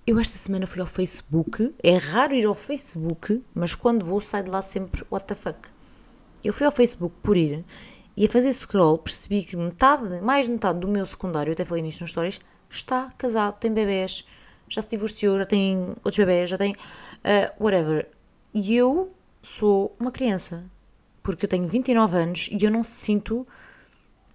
eu 0.05 0.19
esta 0.19 0.37
semana 0.37 0.67
fui 0.67 0.81
ao 0.81 0.87
Facebook, 0.87 1.73
é 1.81 1.95
raro 1.95 2.35
ir 2.35 2.45
ao 2.45 2.53
Facebook, 2.53 3.41
mas 3.53 3.73
quando 3.73 4.05
vou 4.05 4.21
saio 4.21 4.45
de 4.45 4.51
lá 4.51 4.61
sempre 4.61 5.05
what 5.09 5.25
the 5.25 5.35
fuck. 5.35 5.59
Eu 6.43 6.53
fui 6.53 6.65
ao 6.65 6.71
Facebook 6.71 7.15
por 7.23 7.37
ir 7.37 7.63
e 8.15 8.25
a 8.25 8.29
fazer 8.29 8.53
scroll 8.53 8.97
percebi 8.97 9.43
que 9.43 9.55
metade, 9.55 10.21
mais 10.21 10.45
de 10.45 10.51
metade 10.51 10.79
do 10.79 10.87
meu 10.87 11.05
secundário, 11.05 11.49
eu 11.49 11.53
até 11.53 11.65
falei 11.65 11.81
nisto 11.81 12.01
nos 12.01 12.11
stories, 12.11 12.39
está 12.69 13.11
casado, 13.17 13.57
tem 13.59 13.73
bebés, 13.73 14.25
já 14.67 14.81
se 14.81 14.89
divorciou, 14.89 15.37
já 15.37 15.45
tem 15.45 15.77
outros 16.03 16.17
bebés, 16.17 16.49
já 16.49 16.57
tem 16.57 16.75
ah, 17.23 17.53
whatever. 17.59 18.09
E 18.53 18.75
eu 18.75 19.13
sou 19.41 19.95
uma 19.99 20.11
criança, 20.11 20.63
porque 21.21 21.45
eu 21.45 21.49
tenho 21.49 21.67
29 21.67 22.17
anos 22.17 22.49
e 22.51 22.63
eu 22.63 22.69
não 22.69 22.83
sinto 22.83 23.47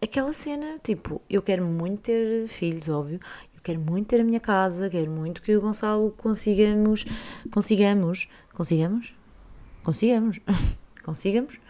aquela 0.01 0.33
cena, 0.33 0.79
tipo, 0.83 1.21
eu 1.29 1.43
quero 1.43 1.65
muito 1.65 2.03
ter 2.03 2.47
filhos, 2.49 2.89
óbvio, 2.89 3.21
eu 3.55 3.61
quero 3.63 3.81
muito 3.81 4.09
ter 4.09 4.21
a 4.21 4.25
minha 4.25 4.41
casa, 4.41 4.89
quero 4.89 5.11
muito 5.11 5.43
que 5.43 5.57
o 5.57 5.61
Gonçalo 5.61 6.11
consigamos, 6.13 7.05
consigamos, 7.51 8.29
consigamos, 8.53 9.15
consigamos, 9.83 10.41
consigamos, 11.05 11.61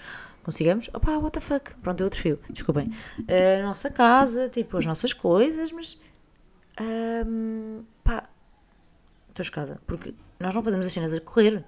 consigamos, 0.43 0.91
opá, 0.93 1.17
what 1.17 1.33
the 1.33 1.41
fuck, 1.41 1.75
pronto, 1.77 2.01
é 2.01 2.05
outro 2.05 2.21
fio, 2.21 2.39
desculpem, 2.51 2.93
a 3.29 3.63
nossa 3.63 3.91
casa, 3.91 4.49
tipo, 4.49 4.77
as 4.77 4.87
nossas 4.87 5.13
coisas, 5.13 5.73
mas, 5.73 5.99
ahm, 6.79 7.83
pá, 8.05 8.29
estou 9.31 9.45
chocada, 9.45 9.81
porque 9.87 10.15
nós 10.39 10.55
não 10.55 10.63
fazemos 10.63 10.87
as 10.87 10.93
cenas 10.93 11.13
a 11.13 11.21
correr, 11.21 11.65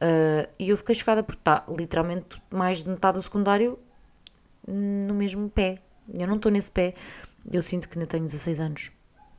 ah, 0.00 0.48
e 0.58 0.68
eu 0.68 0.76
fiquei 0.76 0.94
chocada 0.94 1.22
porque 1.22 1.40
está 1.40 1.64
literalmente 1.68 2.40
mais 2.50 2.82
de 2.82 2.90
metade 2.90 3.16
do 3.16 3.22
secundário 3.22 3.78
no 4.66 5.14
mesmo 5.14 5.48
pé. 5.50 5.76
Eu 6.12 6.26
não 6.26 6.36
estou 6.36 6.50
nesse 6.52 6.70
pé. 6.70 6.92
Eu 7.50 7.62
sinto 7.62 7.88
que 7.88 7.98
ainda 7.98 8.06
tenho 8.06 8.24
16 8.24 8.60
anos. 8.60 8.90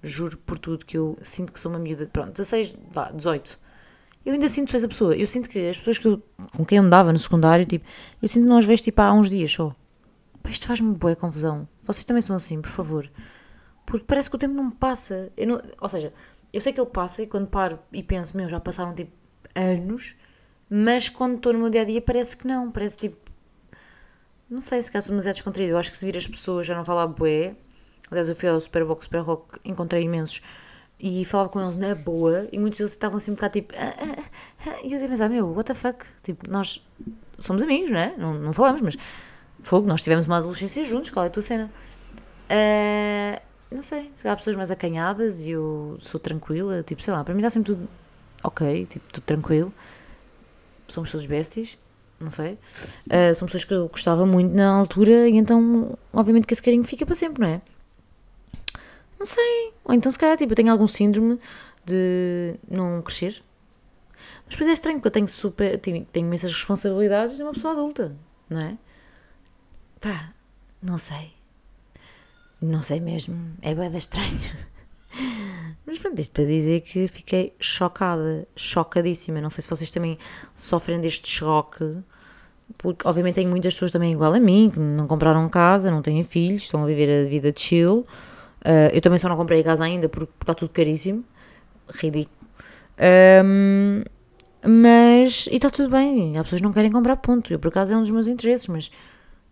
Juro 0.04 0.38
por 0.38 0.58
tudo 0.60 0.86
que 0.86 0.98
eu 0.98 1.18
sinto 1.22 1.52
que 1.52 1.60
sou 1.60 1.72
uma 1.72 1.80
miúda. 1.80 2.08
Pronto, 2.12 2.32
16, 2.34 2.76
vá, 2.92 3.12
18. 3.12 3.60
Eu 4.26 4.34
ainda 4.34 4.48
sinto 4.50 4.66
que 4.66 4.72
sou 4.72 4.78
essa 4.78 4.88
pessoa. 4.88 5.16
Eu 5.16 5.26
sinto 5.28 5.50
que 5.50 5.70
as 5.70 5.78
pessoas 5.78 5.98
que 5.98 6.08
eu- 6.08 6.22
com 6.56 6.66
quem 6.66 6.78
eu 6.78 6.84
andava 6.84 7.12
no 7.14 7.20
secundário, 7.20 7.66
tipo, 7.66 7.86
eu 8.22 8.28
sinto 8.28 8.44
que 8.44 8.50
não 8.50 8.58
as 8.58 8.66
vejo 8.66 8.84
tipo 8.84 9.02
há 9.02 9.14
uns 9.14 9.30
dias 9.30 9.52
só. 9.52 9.76
Pá, 10.44 10.50
isto 10.50 10.68
faz-me 10.68 10.94
boa 10.94 11.16
confusão. 11.16 11.68
Vocês 11.84 12.04
também 12.06 12.22
são 12.22 12.36
assim, 12.36 12.62
por 12.62 12.70
favor. 12.70 13.10
Porque 13.86 14.06
parece 14.06 14.30
que 14.30 14.36
o 14.36 14.40
tempo 14.40 14.54
não 14.54 14.66
me 14.66 14.72
passa. 14.76 15.32
Não- 15.46 15.62
ou 15.82 15.90
seja, 15.90 16.14
eu 16.52 16.60
sei 16.62 16.74
que 16.74 16.80
ele 16.82 16.90
passa 16.90 17.24
e 17.24 17.28
quando 17.28 17.48
paro 17.48 17.80
e 17.92 18.04
penso, 18.04 18.36
meu, 18.36 18.48
já 18.50 18.60
passaram 18.60 18.94
tipo 18.94 19.12
anos, 19.56 20.16
mas 20.70 21.08
quando 21.10 21.36
estou 21.38 21.54
no 21.54 21.60
meu 21.60 21.70
dia 21.70 21.82
a 21.82 21.86
dia 21.86 22.02
parece 22.02 22.36
que 22.36 22.46
não. 22.46 22.70
Parece 22.72 22.98
tipo. 22.98 23.27
Não 24.50 24.60
sei 24.60 24.82
se 24.82 24.92
calhar 24.92 25.02
sou 25.02 25.12
demasiado 25.12 25.36
descontraído. 25.36 25.74
Eu 25.74 25.78
acho 25.78 25.92
que 25.92 25.98
se 25.98 26.06
vir 26.06 26.18
as 26.18 26.28
pessoas 26.28 26.66
já 26.66 26.76
não 26.76 26.86
falar 26.86 27.08
bué. 27.08 27.56
Aliás, 28.10 28.30
eu 28.30 28.36
fui 28.36 28.48
ao 28.48 28.60
Superbox 28.60 29.04
Super 29.04 29.22
Rock, 29.22 29.60
encontrei 29.66 30.04
imensos 30.04 30.42
e 31.00 31.24
falava 31.26 31.50
com 31.50 31.62
eles 31.62 31.76
na 31.76 31.94
boa 31.94 32.48
e 32.52 32.58
muitos 32.58 32.80
deles 32.80 32.92
estavam 32.94 33.18
assim 33.18 33.32
um 33.32 33.36
bocado 33.36 33.54
tipo. 33.54 33.74
"Ah, 33.78 33.94
ah, 34.00 34.24
ah", 34.68 34.76
E 34.84 34.94
eu 34.94 35.00
ia 35.00 35.08
pensar, 35.08 35.30
meu, 35.30 35.50
what 35.54 35.66
the 35.68 35.74
fuck? 35.74 36.06
Tipo, 36.24 36.50
nós 36.50 36.82
somos 37.38 37.62
amigos, 37.62 37.92
não 37.92 38.00
é? 38.00 38.16
Não, 38.18 38.34
não 38.36 38.54
falamos, 38.54 38.82
mas 38.82 38.96
fogo, 39.62 39.86
nós 39.88 40.02
tivemos 40.02 40.26
uma 40.26 40.38
adolescência 40.38 40.82
juntos, 40.84 41.10
qual 41.12 41.26
é 41.26 41.28
a 41.28 41.32
tua 41.32 41.44
cena? 41.44 41.70
Ah, 42.50 43.42
não 43.70 43.82
sei, 43.82 44.10
se 44.14 44.28
há 44.30 44.36
pessoas 44.36 44.56
mais 44.56 44.72
acanhadas 44.72 45.46
e 45.46 45.52
eu 45.52 45.98
sou 46.00 46.20
tranquila, 46.20 46.82
tipo, 46.84 47.02
sei 47.02 47.14
lá, 47.14 47.24
para 47.24 47.34
mim 47.34 47.42
está 47.42 47.50
sempre 47.50 47.74
tudo 47.74 47.90
ok, 48.44 48.86
tipo, 48.86 49.06
tudo 49.12 49.24
tranquilo. 49.24 49.74
Somos 50.88 51.12
todos 51.12 51.26
besties, 51.26 51.78
não 52.20 52.30
sei. 52.30 52.58
Ah, 53.10 53.34
são 53.34 53.46
pessoas 53.46 53.64
que 53.64 53.74
eu 53.74 53.88
gostava 53.88 54.26
muito 54.26 54.54
na 54.54 54.70
altura 54.70 55.28
e 55.30 55.36
então, 55.38 55.98
obviamente, 56.14 56.48
que 56.48 56.54
esse 56.54 56.62
carinho 56.62 56.84
fica 56.84 57.06
para 57.06 57.16
sempre, 57.16 57.42
não 57.42 57.50
é? 57.50 57.62
Não 59.20 59.26
sei. 59.26 59.74
Ou 59.84 59.94
então, 59.94 60.12
se 60.12 60.18
calhar, 60.20 60.38
tipo, 60.38 60.52
eu 60.52 60.56
tenho 60.56 60.72
algum 60.72 60.88
síndrome 60.88 61.40
de 61.86 62.56
não 62.70 63.02
crescer. 63.02 63.42
Mas 64.46 64.56
depois 64.56 64.70
é 64.70 64.74
estranho, 64.74 64.98
porque 65.00 65.08
eu 65.08 65.12
tenho 65.12 65.28
super. 65.28 65.80
Tenho, 65.80 66.06
tenho 66.06 66.26
imensas 66.28 66.52
responsabilidades 66.54 67.38
de 67.38 67.44
uma 67.44 67.54
pessoa 67.54 67.74
adulta, 67.74 68.16
não 68.50 68.62
é? 68.62 68.78
Pá, 70.00 70.34
não 70.82 70.98
sei. 70.98 71.34
Não 72.62 72.82
sei 72.82 73.00
mesmo. 73.00 73.56
É 73.62 73.74
bem 73.76 73.96
estranho. 73.98 74.28
Mas 75.86 75.98
pronto, 75.98 76.20
isto 76.20 76.34
para 76.34 76.46
dizer 76.46 76.82
que 76.82 77.08
fiquei 77.08 77.54
chocada, 77.60 78.48
chocadíssima. 78.56 79.40
Não 79.40 79.50
sei 79.50 79.62
se 79.62 79.70
vocês 79.70 79.90
também 79.90 80.18
sofrem 80.56 81.00
deste 81.00 81.30
choque, 81.30 81.98
porque 82.78 83.08
obviamente 83.08 83.36
tem 83.36 83.48
muitas 83.48 83.74
pessoas 83.74 83.92
também 83.92 84.12
igual 84.12 84.34
a 84.34 84.40
mim, 84.40 84.70
que 84.72 84.80
não 84.80 85.08
compraram 85.08 85.48
casa, 85.50 85.90
não 85.90 86.02
têm 86.02 86.24
filhos, 86.24 86.64
estão 86.64 86.84
a 86.84 86.86
viver 86.86 87.26
a 87.26 87.30
vida 87.30 87.54
chill. 87.56 88.06
Uh, 88.62 88.92
eu 88.92 89.02
também 89.02 89.18
só 89.18 89.30
não 89.30 89.38
comprei 89.38 89.64
casa 89.64 89.84
ainda 89.84 90.10
porque 90.10 90.32
está 90.42 90.54
tudo 90.54 90.70
caríssimo. 90.70 91.24
Ridículo. 91.90 92.36
Um, 93.46 94.04
mas, 94.66 95.48
e 95.52 95.56
está 95.56 95.70
tudo 95.70 95.90
bem, 95.90 96.38
há 96.38 96.44
pessoas 96.44 96.60
que 96.60 96.66
não 96.66 96.74
querem 96.74 96.92
comprar 96.92 97.18
ponto. 97.18 97.54
Eu 97.54 97.60
por 97.60 97.70
acaso 97.70 97.94
é 97.94 97.98
um 97.98 98.02
dos 98.02 98.12
meus 98.12 98.28
interesses, 98.28 98.68
mas 98.68 98.92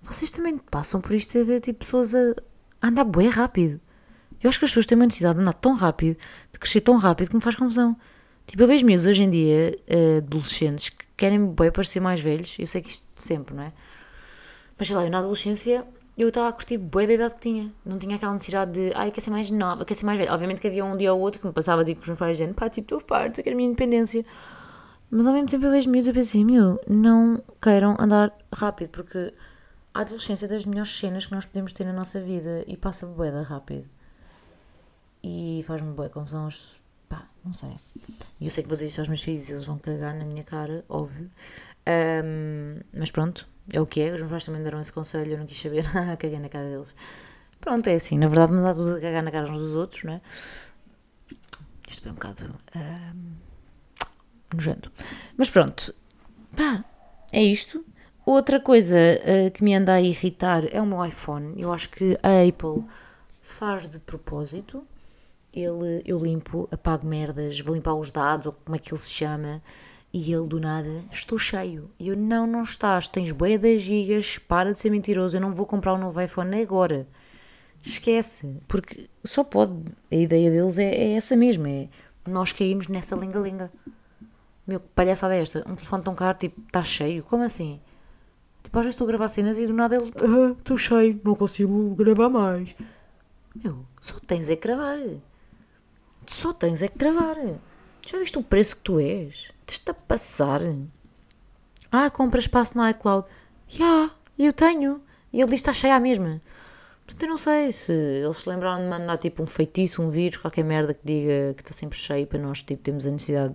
vocês 0.01 0.31
também 0.31 0.57
passam 0.57 0.99
por 0.99 1.13
isto 1.13 1.39
a 1.39 1.43
ver 1.43 1.61
tipo, 1.61 1.79
pessoas 1.79 2.13
a, 2.13 2.35
a 2.81 2.87
andar 2.87 3.05
bué 3.05 3.27
rápido. 3.27 3.79
Eu 4.41 4.49
acho 4.49 4.59
que 4.59 4.65
as 4.65 4.71
pessoas 4.71 4.85
têm 4.85 4.95
uma 4.97 5.05
necessidade 5.05 5.35
de 5.35 5.41
andar 5.41 5.53
tão 5.53 5.73
rápido, 5.73 6.17
de 6.51 6.59
crescer 6.59 6.81
tão 6.81 6.97
rápido, 6.97 7.29
que 7.29 7.35
me 7.35 7.41
faz 7.41 7.55
confusão. 7.55 7.95
Tipo, 8.45 8.63
eu 8.63 8.67
vejo 8.67 8.85
miúdos 8.85 9.05
hoje 9.05 9.23
em 9.23 9.29
dia, 9.29 9.77
uh, 9.89 10.17
adolescentes, 10.17 10.89
que 10.89 11.05
querem 11.17 11.47
bem 11.47 11.71
parecer 11.71 11.99
mais 11.99 12.19
velhos. 12.19 12.55
Eu 12.59 12.67
sei 12.67 12.81
que 12.81 12.89
isto 12.89 13.05
sempre, 13.15 13.55
não 13.55 13.63
é? 13.63 13.73
Mas 14.77 14.87
sei 14.87 14.95
lá, 14.95 15.03
eu 15.03 15.09
na 15.09 15.19
adolescência 15.19 15.85
eu 16.17 16.29
estava 16.29 16.47
a 16.47 16.53
curtir 16.53 16.77
bem 16.77 17.07
da 17.07 17.13
idade 17.13 17.33
que 17.35 17.41
tinha. 17.41 17.73
Não 17.85 17.97
tinha 17.97 18.15
aquela 18.15 18.33
necessidade 18.33 18.71
de, 18.71 18.91
ai, 18.95 19.11
quer 19.11 19.21
ser 19.21 19.31
mais 19.31 19.49
nova, 19.51 19.83
quer 19.83 19.95
ser 19.95 20.05
mais 20.05 20.17
velha. 20.17 20.31
Obviamente 20.33 20.61
que 20.61 20.67
havia 20.67 20.85
um 20.85 20.95
dia 20.95 21.13
ou 21.13 21.19
outro 21.19 21.41
que 21.41 21.47
me 21.47 21.53
passava 21.53 21.83
tipo, 21.83 21.99
com 21.99 22.03
os 22.03 22.07
meus 22.09 22.19
pais 22.19 22.37
dizendo, 22.37 22.53
pá, 22.53 22.69
tipo, 22.69 22.85
estou 22.85 22.99
farto, 22.99 23.39
eu 23.39 23.43
quero 23.43 23.55
a 23.55 23.57
minha 23.57 23.69
independência. 23.69 24.25
Mas 25.09 25.27
ao 25.27 25.33
mesmo 25.33 25.47
tempo 25.49 25.65
eu 25.65 25.71
vejo 25.71 25.89
miúdos 25.89 26.07
e 26.07 26.13
pensei, 26.13 26.45
meu, 26.45 26.79
não 26.87 27.43
queiram 27.61 27.95
andar 27.99 28.33
rápido, 28.53 28.89
porque 28.89 29.33
a 29.93 30.01
adolescência 30.01 30.45
é 30.45 30.49
das 30.49 30.65
melhores 30.65 30.97
cenas 30.97 31.25
que 31.25 31.33
nós 31.33 31.45
podemos 31.45 31.73
ter 31.73 31.85
na 31.85 31.93
nossa 31.93 32.21
vida 32.21 32.63
e 32.67 32.77
passa 32.77 33.07
da 33.07 33.41
rápido 33.41 33.85
e 35.25 35.63
faz-me 35.63 35.91
boa 35.91 36.07
confusão 36.07 36.47
pá, 37.09 37.27
não 37.43 37.51
sei. 37.51 37.71
E 38.39 38.45
eu 38.45 38.51
sei 38.51 38.61
que 38.61 38.69
vou 38.69 38.75
dizer 38.75 38.85
isso 38.85 39.01
aos 39.01 39.07
meus 39.07 39.23
filhos 39.23 39.49
eles 39.49 39.65
vão 39.65 39.79
cagar 39.79 40.13
na 40.13 40.23
minha 40.23 40.43
cara, 40.43 40.85
óbvio. 40.87 41.31
Um, 41.87 42.79
mas 42.93 43.09
pronto, 43.09 43.47
é 43.73 43.81
o 43.81 43.87
que 43.87 44.01
é. 44.01 44.13
Os 44.13 44.19
meus 44.19 44.29
pais 44.29 44.45
também 44.45 44.61
deram 44.61 44.79
esse 44.79 44.93
conselho, 44.93 45.31
eu 45.31 45.37
não 45.39 45.47
quis 45.47 45.59
saber, 45.59 45.83
caguei 46.19 46.37
na 46.37 46.47
cara 46.47 46.69
deles. 46.69 46.95
Pronto, 47.59 47.87
é 47.87 47.95
assim, 47.95 48.19
na 48.19 48.27
verdade, 48.27 48.53
mas 48.53 48.65
há 48.65 48.73
tudo 48.75 48.97
a 48.97 49.01
cagar 49.01 49.23
na 49.23 49.31
cara 49.31 49.49
uns 49.49 49.57
dos 49.57 49.75
outros, 49.75 50.03
não 50.03 50.13
é? 50.13 50.21
Isto 51.87 52.03
foi 52.03 52.11
um 52.11 52.15
bocado. 52.15 52.55
Um, 52.75 53.33
nojento. 54.53 54.91
Mas 55.37 55.49
pronto, 55.49 55.95
pá, 56.55 56.85
é 57.31 57.43
isto. 57.43 57.83
Outra 58.27 58.59
coisa 58.59 58.95
uh, 58.95 59.51
que 59.51 59.63
me 59.63 59.73
anda 59.73 59.93
a 59.93 60.01
irritar 60.01 60.65
é 60.71 60.79
o 60.79 60.85
meu 60.85 61.03
iPhone. 61.03 61.59
Eu 61.59 61.73
acho 61.73 61.89
que 61.89 62.17
a 62.21 62.47
Apple 62.47 62.83
faz 63.41 63.87
de 63.89 63.99
propósito 63.99 64.85
ele, 65.55 66.03
eu 66.05 66.19
limpo, 66.19 66.67
apago 66.69 67.07
merdas, 67.07 67.59
vou 67.61 67.73
limpar 67.73 67.95
os 67.95 68.11
dados, 68.11 68.45
ou 68.45 68.53
como 68.53 68.75
é 68.75 68.79
que 68.79 68.91
ele 68.91 68.99
se 68.99 69.11
chama, 69.11 69.61
e 70.13 70.33
ele 70.33 70.47
do 70.47 70.59
nada, 70.59 71.03
estou 71.09 71.37
cheio. 71.37 71.89
E 71.97 72.09
eu, 72.09 72.17
não, 72.17 72.45
não 72.45 72.63
estás, 72.63 73.07
tens 73.07 73.31
bué 73.31 73.57
das 73.57 73.81
gigas, 73.81 74.37
para 74.37 74.73
de 74.73 74.79
ser 74.79 74.89
mentiroso, 74.89 75.37
eu 75.37 75.41
não 75.41 75.53
vou 75.53 75.65
comprar 75.65 75.93
um 75.93 75.97
novo 75.97 76.21
iPhone 76.21 76.61
agora. 76.61 77.07
Esquece, 77.81 78.57
porque 78.67 79.09
só 79.23 79.43
pode, 79.43 79.73
a 80.11 80.15
ideia 80.15 80.51
deles 80.51 80.77
é, 80.77 80.89
é 80.93 81.13
essa 81.13 81.35
mesma, 81.35 81.69
é 81.69 81.89
nós 82.29 82.51
caímos 82.51 82.87
nessa 82.87 83.15
lenga-lenga. 83.15 83.71
Meu, 84.67 84.79
que 84.79 84.87
palhaçada 84.95 85.35
é 85.35 85.41
esta? 85.41 85.59
Um 85.59 85.75
telefone 85.75 86.03
tão 86.03 86.15
caro, 86.15 86.37
tipo, 86.37 86.59
está 86.61 86.83
cheio? 86.83 87.23
Como 87.23 87.43
assim? 87.43 87.79
Tipo, 88.63 88.79
às 88.79 88.85
vezes 88.85 88.95
estou 88.95 89.05
a 89.05 89.09
gravar 89.09 89.27
cenas 89.27 89.59
e 89.59 89.67
do 89.67 89.73
nada 89.73 89.95
ele, 89.95 90.11
ah, 90.17 90.55
estou 90.57 90.77
cheio, 90.77 91.21
não 91.23 91.35
consigo 91.35 91.93
gravar 91.93 92.29
mais. 92.29 92.75
Meu, 93.55 93.85
só 94.01 94.17
tens 94.25 94.49
é 94.49 94.55
que 94.55 94.67
gravar 94.67 94.97
só 96.33 96.53
tens 96.53 96.81
é 96.81 96.87
que 96.87 96.97
travar. 96.97 97.35
Já 98.05 98.19
viste 98.19 98.37
o 98.37 98.43
preço 98.43 98.75
que 98.75 98.81
tu 98.83 98.99
és? 98.99 99.51
Estás-te 99.61 99.91
a 99.91 99.93
passar. 99.93 100.61
Ah, 101.91 102.09
compra 102.09 102.39
espaço 102.39 102.77
no 102.77 102.87
iCloud. 102.89 103.27
Já, 103.67 103.83
yeah, 103.83 104.13
eu 104.37 104.53
tenho. 104.53 105.01
E 105.33 105.45
que 105.45 105.53
está 105.53 105.73
cheia 105.73 105.95
a 105.95 105.99
mesma. 105.99 106.41
Portanto, 107.05 107.23
eu 107.23 107.29
não 107.29 107.37
sei 107.37 107.71
se 107.71 107.93
eles 107.93 108.37
se 108.37 108.49
lembraram 108.49 108.83
de 108.83 108.89
mandar 108.89 109.17
tipo 109.17 109.43
um 109.43 109.45
feitiço, 109.45 110.01
um 110.01 110.09
vírus, 110.09 110.37
qualquer 110.37 110.63
merda 110.63 110.93
que 110.93 111.01
diga 111.05 111.53
que 111.53 111.61
está 111.61 111.73
sempre 111.73 111.97
cheio 111.97 112.25
para 112.25 112.39
nós 112.39 112.61
tipo, 112.63 112.81
temos 112.81 113.05
a 113.05 113.11
necessidade 113.11 113.53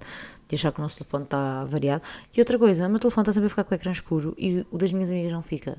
de 0.48 0.54
achar 0.54 0.72
que 0.72 0.78
o 0.78 0.82
nosso 0.82 0.98
telefone 0.98 1.24
está 1.24 1.64
variado. 1.64 2.04
E 2.36 2.40
outra 2.40 2.58
coisa, 2.58 2.86
o 2.86 2.90
meu 2.90 3.00
telefone 3.00 3.22
está 3.22 3.32
sempre 3.32 3.46
a 3.46 3.50
ficar 3.50 3.64
com 3.64 3.74
o 3.74 3.76
ecrã 3.76 3.90
escuro 3.90 4.34
e 4.38 4.64
o 4.70 4.78
das 4.78 4.92
minhas 4.92 5.10
amigas 5.10 5.32
não 5.32 5.42
fica. 5.42 5.78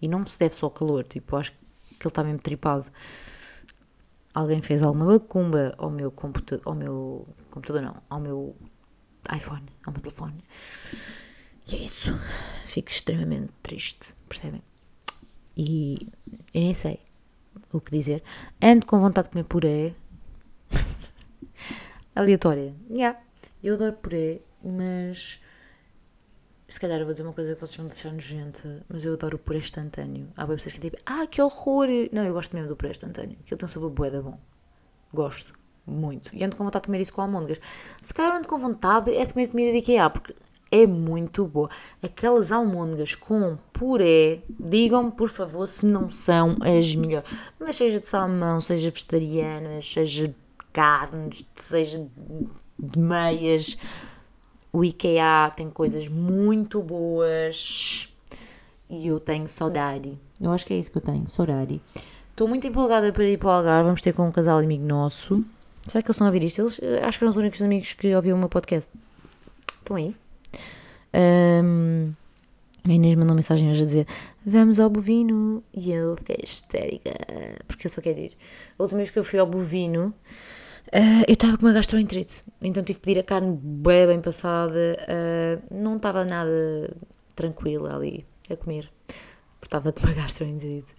E 0.00 0.06
não 0.06 0.24
se 0.26 0.38
deve 0.38 0.54
só 0.54 0.66
ao 0.66 0.70
calor, 0.70 1.04
tipo, 1.04 1.36
acho 1.36 1.52
que 1.52 1.58
ele 2.06 2.08
está 2.08 2.22
mesmo 2.22 2.38
tripado 2.38 2.86
alguém 4.38 4.62
fez 4.62 4.82
alguma 4.84 5.06
macumba 5.06 5.74
ao 5.78 5.90
meu 5.90 6.12
computador, 6.12 6.62
ao 6.64 6.74
meu 6.74 7.26
computador 7.50 7.82
não, 7.82 7.96
ao 8.08 8.20
meu 8.20 8.56
iPhone, 9.34 9.66
ao 9.84 9.92
meu 9.92 10.00
telefone. 10.00 10.44
E 11.66 11.74
é 11.74 11.78
isso. 11.78 12.16
Fico 12.64 12.88
extremamente 12.88 13.52
triste, 13.64 14.14
percebem? 14.28 14.62
E 15.56 16.08
eu 16.54 16.60
nem 16.60 16.72
sei 16.72 17.00
o 17.72 17.80
que 17.80 17.90
dizer. 17.90 18.22
Ando 18.62 18.86
com 18.86 19.00
vontade 19.00 19.26
de 19.26 19.32
comer 19.32 19.44
puré. 19.44 19.94
Aleatória. 22.14 22.72
Yeah. 22.88 23.18
Eu 23.60 23.74
adoro 23.74 23.94
puré, 23.94 24.40
mas 24.62 25.40
se 26.68 26.78
calhar 26.78 26.98
eu 26.98 27.06
vou 27.06 27.14
dizer 27.14 27.24
uma 27.24 27.32
coisa 27.32 27.54
que 27.54 27.60
vocês 27.60 27.76
vão 27.76 27.86
deixar 27.86 28.12
nojenta, 28.12 28.84
mas 28.88 29.02
eu 29.02 29.14
adoro 29.14 29.36
o 29.36 29.38
puré 29.38 29.58
instantâneo. 29.58 30.28
Há 30.36 30.46
pessoas 30.46 30.74
que 30.74 30.80
tipo, 30.80 30.98
ah, 31.06 31.26
que 31.26 31.40
horror! 31.40 31.88
Não, 32.12 32.22
eu 32.24 32.34
gosto 32.34 32.54
mesmo 32.54 32.68
do 32.68 32.76
puré 32.76 32.90
instantâneo. 32.90 33.38
Aquilo 33.40 33.56
tem 33.56 33.64
um 33.64 33.68
sabor 33.68 33.90
bué 33.90 34.10
da 34.10 34.20
bom. 34.20 34.38
Gosto. 35.12 35.52
Muito. 35.86 36.28
E 36.34 36.44
ando 36.44 36.54
com 36.54 36.64
vontade 36.64 36.82
de 36.82 36.86
comer 36.86 37.00
isso 37.00 37.14
com 37.14 37.22
almôndegas. 37.22 37.58
Se 38.02 38.12
calhar 38.12 38.36
ando 38.36 38.46
com 38.46 38.58
vontade 38.58 39.14
é 39.14 39.24
de 39.24 39.32
comer 39.32 39.48
comida 39.48 39.72
de 39.72 39.78
IKEA, 39.78 40.10
porque 40.10 40.34
é 40.70 40.86
muito 40.86 41.46
boa. 41.46 41.70
Aquelas 42.02 42.52
almôndegas 42.52 43.14
com 43.14 43.56
puré, 43.72 44.42
digam-me 44.60 45.10
por 45.10 45.30
favor 45.30 45.66
se 45.66 45.86
não 45.86 46.10
são 46.10 46.58
as 46.60 46.94
melhores. 46.94 47.30
Mas 47.58 47.76
seja 47.76 47.98
de 47.98 48.04
salmão, 48.04 48.60
seja 48.60 48.90
vegetarianas, 48.90 49.90
seja 49.90 50.28
de 50.28 50.34
carnes, 50.70 51.46
seja 51.56 52.06
de 52.78 52.98
meias 52.98 53.78
o 54.78 54.84
IKEA 54.84 55.50
tem 55.56 55.68
coisas 55.68 56.06
muito 56.06 56.80
boas 56.80 58.08
e 58.88 59.08
eu 59.08 59.18
tenho 59.18 59.48
saudade. 59.48 60.16
Eu 60.40 60.52
acho 60.52 60.64
que 60.64 60.72
é 60.72 60.78
isso 60.78 60.92
que 60.92 60.98
eu 60.98 61.02
tenho, 61.02 61.26
saudade. 61.26 61.82
Estou 62.30 62.46
muito 62.46 62.64
empolgada 62.64 63.12
para 63.12 63.24
ir 63.24 63.38
para 63.38 63.48
o 63.48 63.50
Algarve. 63.50 63.84
Vamos 63.86 64.00
ter 64.00 64.12
com 64.12 64.28
um 64.28 64.30
casal 64.30 64.58
amigo 64.58 64.84
nosso. 64.84 65.44
Será 65.88 66.00
que 66.00 66.06
eles 66.06 66.14
estão 66.14 66.28
a 66.28 66.30
ouvir 66.30 66.44
isto? 66.44 66.60
Eles, 66.60 66.80
eh, 66.80 67.00
acho 67.02 67.18
que 67.18 67.24
eram 67.24 67.30
os 67.30 67.36
únicos 67.36 67.60
amigos 67.60 67.92
que 67.92 68.14
ouviam 68.14 68.36
o 68.36 68.38
meu 68.38 68.48
podcast. 68.48 68.92
Estão 69.80 69.96
aí? 69.96 70.14
Um, 71.12 72.12
a 72.84 72.92
Inês 72.92 73.16
mandou 73.16 73.34
mensagem 73.34 73.68
hoje 73.68 73.82
a 73.82 73.84
dizer 73.84 74.06
Vamos 74.46 74.78
ao 74.78 74.88
bovino. 74.88 75.60
E 75.74 75.90
eu 75.90 76.16
fiquei 76.18 76.38
histérica. 76.44 77.10
Porque 77.66 77.88
eu 77.88 77.90
só 77.90 78.00
quero 78.00 78.20
ir. 78.20 78.36
A 78.78 78.82
última 78.84 78.98
vez 78.98 79.10
que 79.10 79.18
eu 79.18 79.24
fui 79.24 79.40
ao 79.40 79.46
bovino 79.46 80.14
Uh, 80.88 81.24
eu 81.28 81.34
estava 81.34 81.58
com 81.58 81.66
uma 81.66 81.72
gastroenterite, 81.72 82.42
então 82.62 82.82
tive 82.82 82.98
que 82.98 83.06
pedir 83.06 83.20
a 83.20 83.22
carne 83.22 83.58
bem, 83.62 84.06
bem 84.06 84.20
passada, 84.22 84.96
uh, 85.02 85.62
não 85.70 85.96
estava 85.96 86.24
nada 86.24 86.96
tranquila 87.34 87.94
ali 87.94 88.24
a 88.48 88.56
comer, 88.56 88.90
porque 89.60 89.66
estava 89.66 89.92
com 89.92 90.00
uma 90.00 90.14
gastroenterite. 90.16 90.90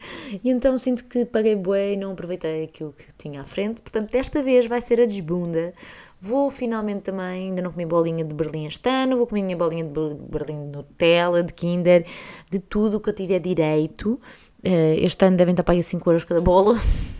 E 0.44 0.50
então 0.52 0.78
sinto 0.78 1.06
que 1.06 1.26
paguei 1.26 1.56
bem 1.56 1.94
e 1.94 1.98
não 1.98 2.12
aproveitei 2.12 2.66
aquilo 2.66 2.94
que 2.94 3.08
tinha 3.18 3.42
à 3.42 3.46
frente, 3.46 3.82
portanto 3.82 4.12
desta 4.12 4.44
vez 4.44 4.68
vai 4.68 4.80
ser 4.80 5.02
a 5.02 5.06
desbunda. 5.08 5.74
Vou 6.22 6.52
finalmente 6.52 7.02
também, 7.02 7.48
ainda 7.48 7.64
não 7.64 7.72
comi 7.72 7.86
bolinha 7.88 8.24
de 8.24 8.36
Berlim 8.36 8.68
este 8.68 8.88
ano, 8.88 9.18
vou 9.18 9.26
comer 9.26 9.42
minha 9.42 9.58
bolinha 9.58 9.86
de 9.86 9.92
Berlim 9.92 10.70
de 10.70 10.78
Nutella, 10.78 11.42
de 11.42 11.52
Kinder, 11.52 12.06
de 12.52 12.60
tudo 12.60 12.98
o 12.98 13.00
que 13.00 13.10
eu 13.10 13.14
tiver 13.14 13.40
direito. 13.40 14.22
Uh, 14.64 15.00
este 15.00 15.26
ano 15.26 15.36
devem 15.36 15.54
estar 15.54 15.64
para 15.64 15.74
aí 15.74 15.82
5 15.82 16.08
euros 16.08 16.24
cada 16.24 16.42
bola. 16.42 16.78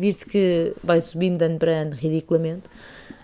visto 0.00 0.26
que 0.26 0.74
vai 0.82 1.00
subindo 1.00 1.38
de 1.38 1.44
ano 1.44 1.58
para 1.58 1.82
ano 1.82 1.94
ridiculamente. 1.94 2.68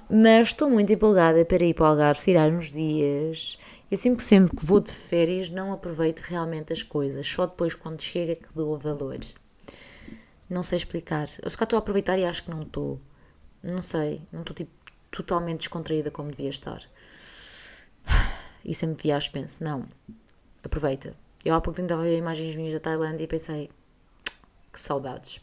Mas 0.08 0.48
estou 0.48 0.70
muito 0.70 0.92
empolgada 0.92 1.44
para 1.44 1.64
ir 1.64 1.74
para 1.74 1.84
o 1.84 1.86
Algarve, 1.88 2.20
tirar 2.20 2.48
uns 2.50 2.70
dias. 2.70 3.58
Eu 3.90 3.96
sinto 3.96 4.18
que 4.18 4.24
sempre 4.24 4.56
que 4.56 4.64
vou 4.64 4.78
de 4.78 4.92
férias 4.92 5.48
não 5.48 5.72
aproveito 5.72 6.20
realmente 6.20 6.72
as 6.72 6.82
coisas, 6.82 7.26
só 7.26 7.46
depois 7.46 7.74
quando 7.74 8.02
chega 8.02 8.36
que 8.36 8.52
dou 8.54 8.78
valores. 8.78 9.34
Não 10.48 10.62
sei 10.62 10.76
explicar. 10.76 11.26
Eu 11.42 11.50
se 11.50 11.56
cá 11.56 11.64
estou 11.64 11.76
a 11.76 11.80
aproveitar 11.80 12.18
e 12.18 12.24
acho 12.24 12.44
que 12.44 12.50
não 12.50 12.62
estou. 12.62 13.00
Não 13.62 13.82
sei, 13.82 14.22
não 14.30 14.40
estou 14.42 14.54
tipo, 14.54 14.70
totalmente 15.10 15.60
descontraída 15.60 16.10
como 16.10 16.30
devia 16.30 16.50
estar. 16.50 16.82
E 18.64 18.74
sempre 18.74 19.04
viajo 19.04 19.32
penso, 19.32 19.64
não, 19.64 19.86
aproveita. 20.62 21.14
Eu 21.44 21.54
há 21.54 21.60
pouco 21.60 21.76
tempo 21.76 21.86
estava 21.86 22.02
a 22.02 22.04
ver 22.04 22.18
imagens 22.18 22.54
minhas 22.54 22.74
da 22.74 22.80
Tailândia 22.80 23.24
e 23.24 23.28
pensei, 23.28 23.70
que 24.72 24.80
saudades. 24.80 25.40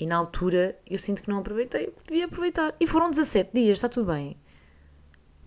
E 0.00 0.06
na 0.06 0.16
altura 0.16 0.78
eu 0.88 0.98
sinto 0.98 1.22
que 1.22 1.28
não 1.28 1.38
aproveitei, 1.38 1.92
devia 2.08 2.24
aproveitar. 2.24 2.74
E 2.80 2.86
foram 2.86 3.10
17 3.10 3.50
dias, 3.52 3.78
está 3.78 3.88
tudo 3.88 4.10
bem. 4.10 4.34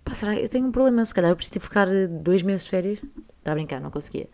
Pá, 0.05 0.13
será? 0.13 0.35
Eu 0.35 0.47
tenho 0.47 0.67
um 0.67 0.71
problema, 0.71 1.03
se 1.03 1.13
calhar 1.13 1.31
eu 1.31 1.35
preciso 1.35 1.59
ficar 1.59 1.87
dois 2.07 2.43
meses 2.43 2.65
de 2.65 2.69
férias. 2.69 3.01
Está 3.39 3.51
a 3.51 3.55
brincar, 3.55 3.81
não 3.81 3.89
conseguia. 3.89 4.29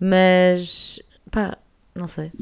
Mas, 0.00 0.98
pá, 1.30 1.58
Não 1.94 2.06
sei. 2.06 2.32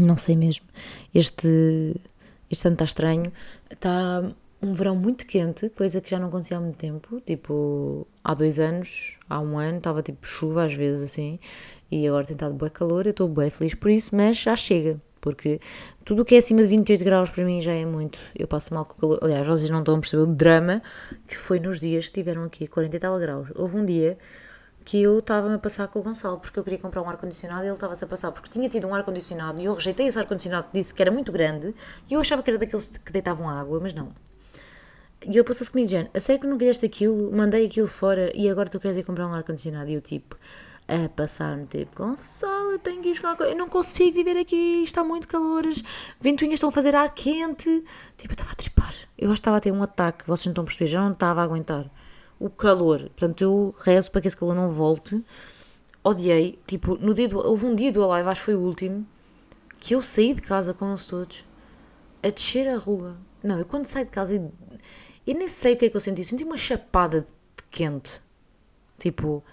Não 0.00 0.16
sei 0.16 0.36
mesmo. 0.36 0.66
Este, 1.12 2.00
este 2.48 2.68
ano 2.68 2.74
está 2.74 2.84
estranho. 2.84 3.32
Está 3.68 4.22
um 4.62 4.72
verão 4.72 4.94
muito 4.94 5.26
quente, 5.26 5.68
coisa 5.70 6.00
que 6.00 6.10
já 6.10 6.18
não 6.18 6.28
acontecia 6.28 6.58
há 6.58 6.60
muito 6.60 6.76
tempo. 6.76 7.20
Tipo, 7.22 8.06
há 8.22 8.34
dois 8.34 8.60
anos, 8.60 9.18
há 9.28 9.40
um 9.40 9.58
ano, 9.58 9.78
estava 9.78 10.02
tipo 10.02 10.24
chuva 10.26 10.64
às 10.64 10.74
vezes 10.74 11.10
assim. 11.10 11.40
E 11.90 12.06
agora 12.06 12.24
tem 12.24 12.34
estado 12.34 12.54
bem 12.54 12.70
calor. 12.70 13.06
Eu 13.06 13.10
estou 13.10 13.28
bem 13.28 13.50
feliz 13.50 13.74
por 13.74 13.90
isso, 13.90 14.14
mas 14.14 14.36
já 14.36 14.54
chega. 14.54 15.00
Porque 15.20 15.60
tudo 16.10 16.22
o 16.22 16.24
que 16.24 16.34
é 16.34 16.38
acima 16.38 16.60
de 16.60 16.66
28 16.66 17.04
graus 17.04 17.30
para 17.30 17.44
mim 17.44 17.60
já 17.60 17.72
é 17.72 17.86
muito. 17.86 18.18
Eu 18.36 18.48
passo 18.48 18.74
mal 18.74 18.84
com 18.84 18.94
o 18.94 18.96
calor. 18.96 19.18
Aliás, 19.22 19.46
vocês 19.46 19.70
não 19.70 19.78
estão 19.78 19.94
a 19.94 20.00
perceber 20.00 20.24
o 20.24 20.26
drama 20.26 20.82
que 21.28 21.38
foi 21.38 21.60
nos 21.60 21.78
dias 21.78 22.06
que 22.06 22.14
tiveram 22.14 22.42
aqui 22.42 22.66
40 22.66 22.96
e 22.96 22.98
tal 22.98 23.16
graus. 23.16 23.48
Houve 23.54 23.76
um 23.76 23.84
dia 23.84 24.18
que 24.84 25.00
eu 25.00 25.20
estava 25.20 25.54
a 25.54 25.56
passar 25.56 25.86
com 25.86 26.00
o 26.00 26.02
Gonçalo 26.02 26.40
porque 26.40 26.58
eu 26.58 26.64
queria 26.64 26.80
comprar 26.80 27.00
um 27.00 27.08
ar-condicionado 27.08 27.62
e 27.62 27.66
ele 27.66 27.74
estava-se 27.74 28.02
a 28.02 28.08
passar 28.08 28.32
porque 28.32 28.48
tinha 28.50 28.68
tido 28.68 28.88
um 28.88 28.94
ar-condicionado 28.96 29.62
e 29.62 29.66
eu 29.66 29.74
rejeitei 29.74 30.08
esse 30.08 30.18
ar-condicionado, 30.18 30.66
disse 30.72 30.92
que 30.92 31.00
era 31.00 31.12
muito 31.12 31.30
grande 31.30 31.72
e 32.10 32.14
eu 32.14 32.18
achava 32.18 32.42
que 32.42 32.50
era 32.50 32.58
daqueles 32.58 32.88
que 32.88 33.12
deitavam 33.12 33.48
água, 33.48 33.78
mas 33.80 33.94
não. 33.94 34.08
E 35.24 35.30
ele 35.30 35.44
passou-se 35.44 35.70
comigo, 35.70 35.88
Jane, 35.88 36.10
a 36.12 36.18
sério 36.18 36.40
que 36.40 36.48
não 36.48 36.58
quiseste 36.58 36.86
aquilo? 36.86 37.30
Mandei 37.30 37.66
aquilo 37.66 37.86
fora 37.86 38.32
e 38.34 38.50
agora 38.50 38.68
tu 38.68 38.80
queres 38.80 38.96
ir 38.96 39.04
comprar 39.04 39.28
um 39.28 39.32
ar-condicionado? 39.32 39.88
E 39.88 39.94
eu 39.94 40.00
tipo, 40.00 40.36
a 40.90 41.08
passar-me 41.08 41.66
tipo, 41.66 42.02
Gonçalo, 42.02 42.72
eu 42.72 42.78
tenho 42.80 43.00
que 43.00 43.10
ir 43.10 43.20
coisa, 43.20 43.52
eu 43.52 43.56
não 43.56 43.68
consigo 43.68 44.12
viver 44.12 44.36
aqui, 44.36 44.82
está 44.82 45.04
muito 45.04 45.28
calor, 45.28 45.64
as 45.64 45.82
ventoinhas 46.20 46.54
estão 46.54 46.68
a 46.68 46.72
fazer 46.72 46.96
ar 46.96 47.08
quente. 47.14 47.84
Tipo, 48.16 48.32
eu 48.32 48.34
estava 48.34 48.50
a 48.50 48.54
tripar. 48.54 48.94
Eu 49.16 49.30
acho 49.30 49.34
que 49.34 49.40
estava 49.40 49.56
a 49.58 49.60
ter 49.60 49.70
um 49.70 49.82
ataque, 49.82 50.26
vocês 50.26 50.46
não 50.46 50.50
estão 50.50 50.62
a 50.62 50.66
perceber, 50.66 50.88
já 50.88 51.00
não 51.00 51.12
estava 51.12 51.40
a 51.42 51.44
aguentar 51.44 51.88
o 52.40 52.50
calor. 52.50 52.98
Portanto, 53.00 53.40
eu 53.40 53.74
rezo 53.78 54.10
para 54.10 54.20
que 54.20 54.28
esse 54.28 54.36
calor 54.36 54.54
não 54.54 54.68
volte. 54.70 55.24
Odiei, 56.02 56.58
tipo, 56.66 56.96
no 56.96 57.14
dia 57.14 57.28
do, 57.28 57.38
houve 57.38 57.66
um 57.66 57.74
dia 57.74 57.92
do 57.92 58.02
Alive, 58.02 58.28
acho 58.28 58.40
que 58.40 58.44
foi 58.46 58.54
o 58.56 58.60
último, 58.60 59.06
que 59.78 59.94
eu 59.94 60.02
saí 60.02 60.34
de 60.34 60.42
casa 60.42 60.74
com 60.74 60.88
eles 60.88 61.06
todos 61.06 61.44
a 62.22 62.30
descer 62.30 62.66
a 62.66 62.76
rua. 62.76 63.16
Não, 63.42 63.58
eu 63.58 63.64
quando 63.64 63.86
saio 63.86 64.06
de 64.06 64.10
casa, 64.10 64.34
eu, 64.34 64.52
eu 65.26 65.34
nem 65.34 65.48
sei 65.48 65.74
o 65.74 65.76
que 65.76 65.84
é 65.86 65.90
que 65.90 65.96
eu 65.96 66.00
senti. 66.00 66.24
Senti 66.24 66.42
uma 66.42 66.56
chapada 66.56 67.20
de 67.20 67.62
quente. 67.70 68.20
Tipo, 68.98 69.44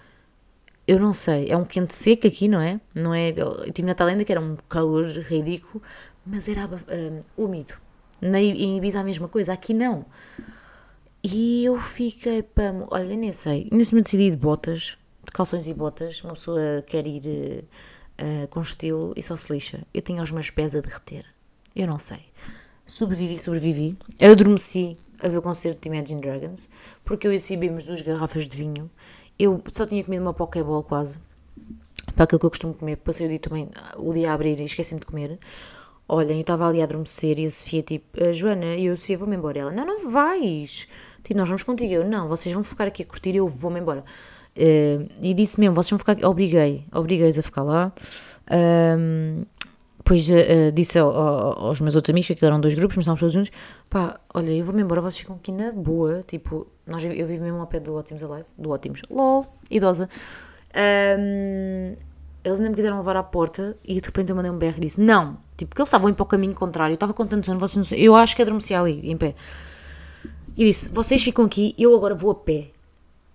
eu 0.88 0.98
não 0.98 1.12
sei. 1.12 1.50
É 1.50 1.56
um 1.56 1.66
quente 1.66 1.94
seco 1.94 2.26
aqui, 2.26 2.48
não 2.48 2.60
é? 2.60 2.80
Não 2.94 3.12
é? 3.14 3.30
Eu 3.36 3.70
tive 3.70 3.86
na 3.86 3.94
Talenda 3.94 4.24
que 4.24 4.32
era 4.32 4.40
um 4.40 4.56
calor 4.68 5.06
ridículo, 5.06 5.82
mas 6.24 6.48
era 6.48 6.66
um, 6.66 7.44
úmido. 7.44 7.74
Na, 8.22 8.40
em 8.40 8.78
Ibiza 8.78 9.00
a 9.00 9.04
mesma 9.04 9.28
coisa. 9.28 9.52
Aqui 9.52 9.74
não. 9.74 10.06
E 11.22 11.62
eu 11.62 11.76
fiquei 11.76 12.42
para. 12.42 12.74
Olha, 12.90 13.14
nem 13.14 13.30
sei. 13.32 13.68
Nesse 13.70 13.92
momento 13.92 14.06
decidi 14.06 14.30
de 14.30 14.36
botas, 14.38 14.96
de 15.24 15.30
calções 15.30 15.66
e 15.66 15.74
botas. 15.74 16.24
Uma 16.24 16.32
pessoa 16.32 16.82
quer 16.86 17.06
ir 17.06 17.66
uh, 18.18 18.48
com 18.48 18.62
estilo 18.62 19.12
e 19.14 19.22
só 19.22 19.36
se 19.36 19.52
lixa. 19.52 19.86
Eu 19.92 20.00
tinha 20.00 20.22
os 20.22 20.32
meus 20.32 20.48
pés 20.48 20.74
a 20.74 20.80
derreter. 20.80 21.26
Eu 21.76 21.86
não 21.86 21.98
sei. 21.98 22.20
Sobrevivi, 22.86 23.36
sobrevivi. 23.36 23.98
Eu 24.18 24.32
adormeci 24.32 24.96
a 25.20 25.28
ver 25.28 25.36
o 25.36 25.42
concerto 25.42 25.82
de 25.82 25.94
Imagine 25.94 26.22
Dragons, 26.22 26.70
porque 27.04 27.26
eu 27.26 27.32
e 27.32 27.36
a 27.36 27.40
bebemos 27.50 27.84
duas 27.84 28.00
garrafas 28.00 28.48
de 28.48 28.56
vinho. 28.56 28.90
Eu 29.38 29.62
só 29.72 29.86
tinha 29.86 30.02
comido 30.02 30.22
uma 30.22 30.34
Pokéball 30.34 30.82
quase, 30.82 31.20
para 32.14 32.24
aquilo 32.24 32.40
que 32.40 32.46
eu 32.46 32.50
costumo 32.50 32.74
comer. 32.74 32.96
Passei 32.96 33.26
o 33.26 33.28
dia 33.28 33.38
também, 33.38 33.68
o 33.96 34.12
dia 34.12 34.30
a 34.30 34.34
abrir 34.34 34.58
e 34.58 34.64
esqueci-me 34.64 35.00
de 35.00 35.06
comer. 35.06 35.38
Olhem, 36.08 36.36
eu 36.36 36.40
estava 36.40 36.66
ali 36.66 36.80
a 36.80 36.84
adormecer 36.84 37.38
e 37.38 37.46
a 37.46 37.50
Sofia 37.50 37.82
tipo, 37.82 38.22
a 38.22 38.32
Joana, 38.32 38.74
e 38.74 38.86
eu, 38.86 38.96
Sofia, 38.96 39.18
vou-me 39.18 39.36
embora. 39.36 39.58
Ela, 39.60 39.70
não, 39.70 39.86
não 39.86 40.10
vais. 40.10 40.88
Tipo, 41.22 41.38
nós 41.38 41.48
vamos 41.48 41.62
contigo. 41.62 41.92
Eu, 41.92 42.08
não, 42.08 42.26
vocês 42.26 42.52
vão 42.52 42.64
ficar 42.64 42.86
aqui 42.86 43.02
a 43.02 43.06
curtir 43.06 43.30
e 43.30 43.36
eu 43.36 43.46
vou-me 43.46 43.78
embora. 43.78 44.04
Uh, 44.56 45.06
e 45.20 45.34
disse 45.34 45.60
mesmo, 45.60 45.74
vocês 45.74 45.90
vão 45.90 45.98
ficar 45.98 46.12
aqui. 46.12 46.24
Obriguei, 46.24 46.86
obriguei-os 46.92 47.38
a 47.38 47.42
ficar 47.42 47.62
lá. 47.62 47.92
Depois 49.98 50.26
uh, 50.30 50.72
disse 50.72 50.98
ao, 50.98 51.10
ao, 51.10 51.66
aos 51.66 51.80
meus 51.82 51.94
outros 51.94 52.10
amigos, 52.10 52.28
que 52.28 52.44
eram 52.44 52.58
dois 52.58 52.74
grupos, 52.74 52.96
mas 52.96 53.02
estávamos 53.02 53.20
todos 53.20 53.34
juntos, 53.34 53.50
pá, 53.90 54.18
olha, 54.32 54.50
eu 54.50 54.64
vou-me 54.64 54.80
embora, 54.80 55.02
vocês 55.02 55.18
ficam 55.18 55.36
aqui 55.36 55.52
na 55.52 55.70
boa, 55.70 56.24
tipo, 56.26 56.66
nós, 56.88 57.04
eu 57.04 57.26
vivo 57.26 57.44
mesmo 57.44 57.60
ao 57.60 57.66
pé 57.66 57.80
do 57.80 57.94
Ótimos 57.94 58.22
Alive, 58.22 58.46
do 58.56 58.70
Ótimos, 58.70 59.02
lol, 59.10 59.46
idosa. 59.70 60.08
Um, 61.18 61.94
eles 62.44 62.60
nem 62.60 62.70
me 62.70 62.76
quiseram 62.76 62.96
levar 62.98 63.16
à 63.16 63.22
porta 63.22 63.76
e 63.84 64.00
de 64.00 64.06
repente 64.06 64.30
eu 64.30 64.36
mandei 64.36 64.50
um 64.50 64.56
berro 64.56 64.76
e 64.78 64.80
disse, 64.80 65.00
não, 65.00 65.38
tipo, 65.56 65.70
porque 65.70 65.82
eles 65.82 65.88
estavam 65.88 66.08
indo 66.08 66.16
para 66.16 66.22
o 66.22 66.26
caminho 66.26 66.54
contrário, 66.54 66.92
eu 66.92 66.96
estava 66.96 67.12
com 67.12 67.26
tanto 67.26 67.46
sono, 67.46 67.58
vocês 67.58 67.76
não 67.76 67.84
sei, 67.84 68.00
eu 68.00 68.14
acho 68.14 68.34
que 68.34 68.42
adormeci 68.42 68.74
ali, 68.74 69.00
em 69.10 69.16
pé. 69.16 69.34
E 70.56 70.64
disse, 70.64 70.90
vocês 70.90 71.22
ficam 71.22 71.44
aqui, 71.44 71.74
eu 71.78 71.94
agora 71.94 72.14
vou 72.14 72.30
a 72.30 72.34
pé. 72.34 72.70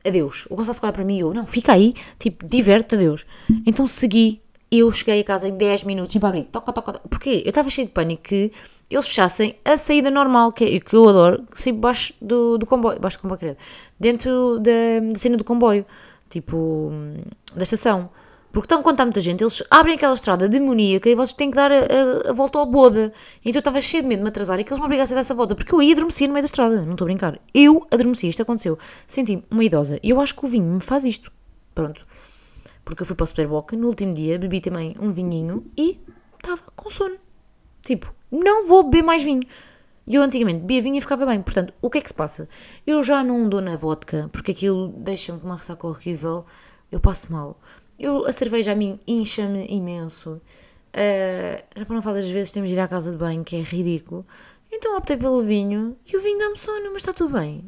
Adeus. 0.05 0.45
O 0.49 0.55
Gonçalo 0.55 0.73
ficou 0.73 0.91
para 0.91 1.05
mim 1.05 1.15
e 1.15 1.19
eu, 1.21 1.33
não, 1.33 1.45
fica 1.45 1.71
aí, 1.71 1.93
tipo, 2.19 2.45
diverte, 2.45 2.95
adeus. 2.95 3.25
Então 3.65 3.87
segui 3.87 4.42
eu 4.79 4.91
cheguei 4.91 5.21
a 5.21 5.23
casa 5.23 5.47
em 5.47 5.55
10 5.55 5.83
minutos, 5.83 6.15
para 6.17 6.29
abrir, 6.29 6.45
toca, 6.45 6.73
toca, 6.73 6.93
toca. 6.93 7.07
Porquê? 7.07 7.43
Eu 7.45 7.49
estava 7.49 7.69
cheio 7.69 7.88
de 7.88 7.93
pânico 7.93 8.23
que 8.23 8.51
eles 8.89 9.07
fechassem 9.07 9.55
a 9.63 9.77
saída 9.77 10.09
normal, 10.09 10.51
que, 10.51 10.63
é, 10.63 10.79
que 10.79 10.95
eu 10.95 11.07
adoro, 11.07 11.43
que 11.51 11.59
sair 11.59 11.73
baixo 11.73 12.13
do, 12.21 12.57
do 12.57 12.65
comboio, 12.65 12.99
baixo 12.99 13.17
do 13.17 13.21
comboio, 13.21 13.39
querido, 13.39 13.57
dentro 13.99 14.59
da, 14.59 14.71
da 15.12 15.19
cena 15.19 15.38
do 15.38 15.43
comboio, 15.43 15.86
tipo, 16.29 16.91
da 17.55 17.63
estação. 17.63 18.09
Porque 18.51 18.67
então, 18.67 18.83
quando 18.83 18.95
está 18.95 19.05
muita 19.05 19.19
gente, 19.19 19.43
eles 19.43 19.63
abrem 19.69 19.95
aquela 19.95 20.13
estrada 20.13 20.47
demoníaca 20.47 21.09
e 21.09 21.15
vocês 21.15 21.33
têm 21.33 21.49
que 21.49 21.55
dar 21.55 21.71
a, 21.71 21.75
a, 21.75 22.29
a 22.29 22.33
volta 22.33 22.59
ao 22.59 22.65
boda. 22.65 23.12
Então 23.41 23.57
eu 23.57 23.59
estava 23.59 23.81
cheio 23.81 24.03
de 24.03 24.09
medo 24.09 24.19
de 24.19 24.23
me 24.23 24.29
atrasar 24.29 24.59
e 24.59 24.63
que 24.63 24.71
eles 24.71 24.79
me 24.79 24.86
obrigassem 24.86 25.15
a 25.15 25.17
dar 25.17 25.21
essa 25.21 25.33
volta, 25.33 25.55
porque 25.55 25.73
eu 25.73 25.81
ia 25.81 25.93
adormecer 25.93 26.27
no 26.27 26.33
meio 26.33 26.43
da 26.43 26.45
estrada, 26.45 26.81
não 26.81 26.91
estou 26.91 27.05
a 27.05 27.09
brincar. 27.09 27.39
Eu 27.53 27.88
adormeci, 27.91 28.27
isto 28.27 28.41
aconteceu. 28.41 28.77
Senti-me 29.07 29.43
uma 29.49 29.63
idosa 29.63 29.99
e 30.03 30.12
eu 30.12 30.21
acho 30.21 30.36
que 30.36 30.45
o 30.45 30.47
vinho 30.47 30.65
me 30.65 30.81
faz 30.81 31.03
isto. 31.03 31.31
Pronto 31.73 32.05
porque 32.83 33.03
eu 33.03 33.05
fui 33.05 33.15
para 33.15 33.23
o 33.23 33.27
Superboc, 33.27 33.73
no 33.73 33.87
último 33.87 34.13
dia 34.13 34.37
bebi 34.37 34.59
também 34.59 34.95
um 34.99 35.11
vinhinho 35.11 35.65
e 35.77 35.99
estava 36.35 36.61
com 36.75 36.89
sono. 36.89 37.17
Tipo, 37.81 38.13
não 38.31 38.67
vou 38.67 38.83
beber 38.83 39.03
mais 39.03 39.23
vinho. 39.23 39.43
E 40.05 40.15
eu 40.15 40.21
antigamente 40.21 40.59
bebia 40.59 40.81
vinho 40.81 40.97
e 40.97 41.01
ficava 41.01 41.25
bem. 41.25 41.41
Portanto, 41.41 41.73
o 41.81 41.89
que 41.89 41.97
é 41.97 42.01
que 42.01 42.09
se 42.09 42.13
passa? 42.13 42.49
Eu 42.85 43.01
já 43.03 43.23
não 43.23 43.47
dou 43.47 43.61
na 43.61 43.75
vodka, 43.75 44.29
porque 44.31 44.51
aquilo 44.51 44.89
deixa-me 44.97 45.39
com 45.39 45.45
uma 45.45 45.55
ressaca 45.55 45.87
horrível, 45.87 46.45
eu 46.91 46.99
passo 46.99 47.31
mal. 47.31 47.59
Eu, 47.97 48.25
a 48.25 48.31
cerveja 48.31 48.73
a 48.73 48.75
mim 48.75 48.99
incha-me 49.07 49.65
imenso. 49.69 50.41
Uh, 50.93 51.63
já 51.75 51.85
para 51.85 51.95
não 51.95 52.01
falar 52.01 52.17
das 52.17 52.29
vezes 52.29 52.51
temos 52.51 52.69
de 52.69 52.75
ir 52.75 52.79
à 52.79 52.87
casa 52.87 53.11
de 53.11 53.17
banho, 53.17 53.43
que 53.43 53.55
é 53.55 53.61
ridículo. 53.61 54.25
Então 54.71 54.97
optei 54.97 55.15
pelo 55.15 55.41
vinho 55.41 55.95
e 56.05 56.17
o 56.17 56.21
vinho 56.21 56.39
dá-me 56.39 56.57
sono, 56.57 56.91
mas 56.91 56.97
está 56.97 57.13
tudo 57.13 57.33
bem. 57.33 57.63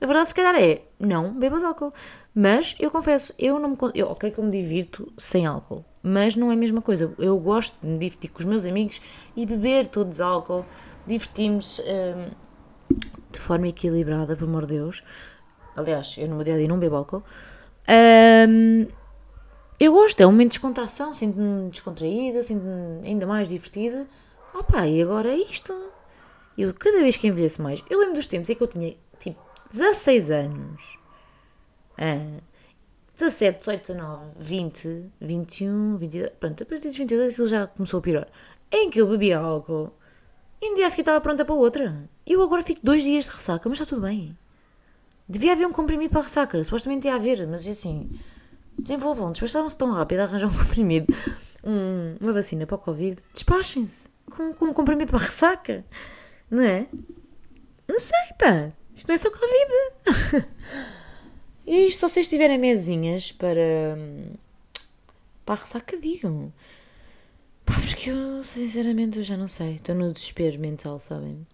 A 0.00 0.06
verdade, 0.06 0.28
se 0.28 0.34
calhar, 0.34 0.54
é 0.56 0.82
não 0.98 1.32
bebas 1.32 1.62
álcool. 1.62 1.92
Mas 2.34 2.74
eu 2.80 2.90
confesso, 2.90 3.32
eu 3.38 3.60
não 3.60 3.70
me. 3.70 3.76
Eu, 3.94 4.08
ok, 4.08 4.28
que 4.28 4.40
eu 4.40 4.44
me 4.44 4.50
divirto 4.50 5.12
sem 5.16 5.46
álcool, 5.46 5.84
mas 6.02 6.34
não 6.34 6.50
é 6.50 6.54
a 6.54 6.56
mesma 6.56 6.82
coisa. 6.82 7.14
Eu 7.16 7.38
gosto 7.38 7.76
de 7.80 7.86
me 7.86 7.98
divertir 7.98 8.30
com 8.30 8.40
os 8.40 8.44
meus 8.44 8.64
amigos 8.66 9.00
e 9.36 9.46
beber 9.46 9.86
todos 9.86 10.20
álcool, 10.20 10.66
divertimos 11.06 11.80
hum, 11.80 12.30
de 13.30 13.38
forma 13.38 13.68
equilibrada, 13.68 14.34
por 14.34 14.48
amor 14.48 14.66
de 14.66 14.74
Deus. 14.74 15.04
Aliás, 15.76 16.16
eu 16.18 16.26
no 16.26 16.34
meu 16.34 16.44
dia 16.44 16.54
a 16.54 16.58
dia 16.58 16.66
não 16.66 16.78
bebo 16.78 16.96
álcool. 16.96 17.22
Hum, 18.48 18.88
eu 19.78 19.92
gosto, 19.92 20.20
é 20.20 20.26
um 20.26 20.32
momento 20.32 20.50
de 20.50 20.58
descontração, 20.58 21.12
sinto-me 21.12 21.70
descontraída, 21.70 22.42
sinto-me 22.42 23.06
ainda 23.06 23.26
mais 23.26 23.48
divertida. 23.48 24.08
Opa, 24.52 24.88
e 24.88 25.00
agora 25.00 25.28
é 25.28 25.36
isto. 25.36 25.72
Eu 26.58 26.74
cada 26.74 26.98
vez 26.98 27.16
que 27.16 27.28
envelheço 27.28 27.62
mais, 27.62 27.80
eu 27.88 28.00
lembro 28.00 28.14
dos 28.14 28.26
tempos 28.26 28.50
em 28.50 28.56
que 28.56 28.62
eu 28.62 28.66
tinha 28.66 28.96
tipo 29.20 29.40
16 29.70 30.30
anos 30.30 31.03
ah, 31.98 32.40
17, 33.14 33.60
18, 33.60 33.92
19, 33.92 34.22
20, 34.38 35.12
21, 35.20 35.96
22. 35.96 36.30
Pronto, 36.40 36.62
a 36.62 36.66
partir 36.66 36.88
dos 36.88 36.98
22 36.98 37.32
aquilo 37.32 37.46
já 37.46 37.66
começou 37.66 37.98
a 37.98 38.02
pirar. 38.02 38.28
Em 38.72 38.90
que 38.90 39.00
eu 39.00 39.06
bebia 39.06 39.38
álcool 39.38 39.92
e 40.60 40.70
um 40.70 40.74
dia 40.74 40.86
a 40.86 40.90
seguir 40.90 41.02
estava 41.02 41.20
pronta 41.20 41.44
para 41.44 41.54
outra. 41.54 42.08
Eu 42.26 42.42
agora 42.42 42.62
fico 42.62 42.80
dois 42.82 43.04
dias 43.04 43.24
de 43.24 43.30
ressaca, 43.30 43.68
mas 43.68 43.78
está 43.78 43.88
tudo 43.88 44.02
bem. 44.02 44.36
Devia 45.28 45.52
haver 45.52 45.66
um 45.66 45.72
comprimido 45.72 46.10
para 46.10 46.20
a 46.20 46.24
ressaca, 46.24 46.62
supostamente 46.64 47.06
ia 47.06 47.14
haver, 47.14 47.46
mas 47.46 47.66
assim, 47.66 48.10
desenvolvam, 48.78 49.30
despacharam-se 49.30 49.76
tão 49.76 49.92
rápido 49.92 50.20
a 50.20 50.22
arranjar 50.24 50.48
um 50.48 50.52
comprimido, 50.58 51.06
um, 51.62 52.16
uma 52.20 52.32
vacina 52.32 52.66
para 52.66 52.76
o 52.76 52.78
Covid, 52.78 53.22
despachem-se 53.32 54.08
com, 54.30 54.52
com 54.54 54.66
um 54.66 54.72
comprimido 54.72 55.10
para 55.10 55.20
a 55.20 55.24
ressaca, 55.24 55.84
não 56.50 56.62
é? 56.62 56.86
Não 57.86 57.98
sei, 57.98 58.18
pá, 58.38 58.72
isto 58.94 59.06
não 59.08 59.14
é 59.14 59.18
só 59.18 59.30
Covid. 59.30 60.48
E 61.66 61.90
se 61.90 62.00
vocês 62.00 62.28
tiverem 62.28 62.58
mesinhas 62.58 63.32
para. 63.32 63.96
para 65.44 65.54
ressaca, 65.54 65.96
digam. 65.98 66.52
Pá, 67.64 67.74
porque 67.80 68.10
eu, 68.10 68.44
sinceramente, 68.44 69.18
eu 69.18 69.24
já 69.24 69.36
não 69.36 69.48
sei. 69.48 69.76
Estou 69.76 69.94
no 69.94 70.12
desespero 70.12 70.60
mental, 70.60 71.00
sabem? 71.00 71.46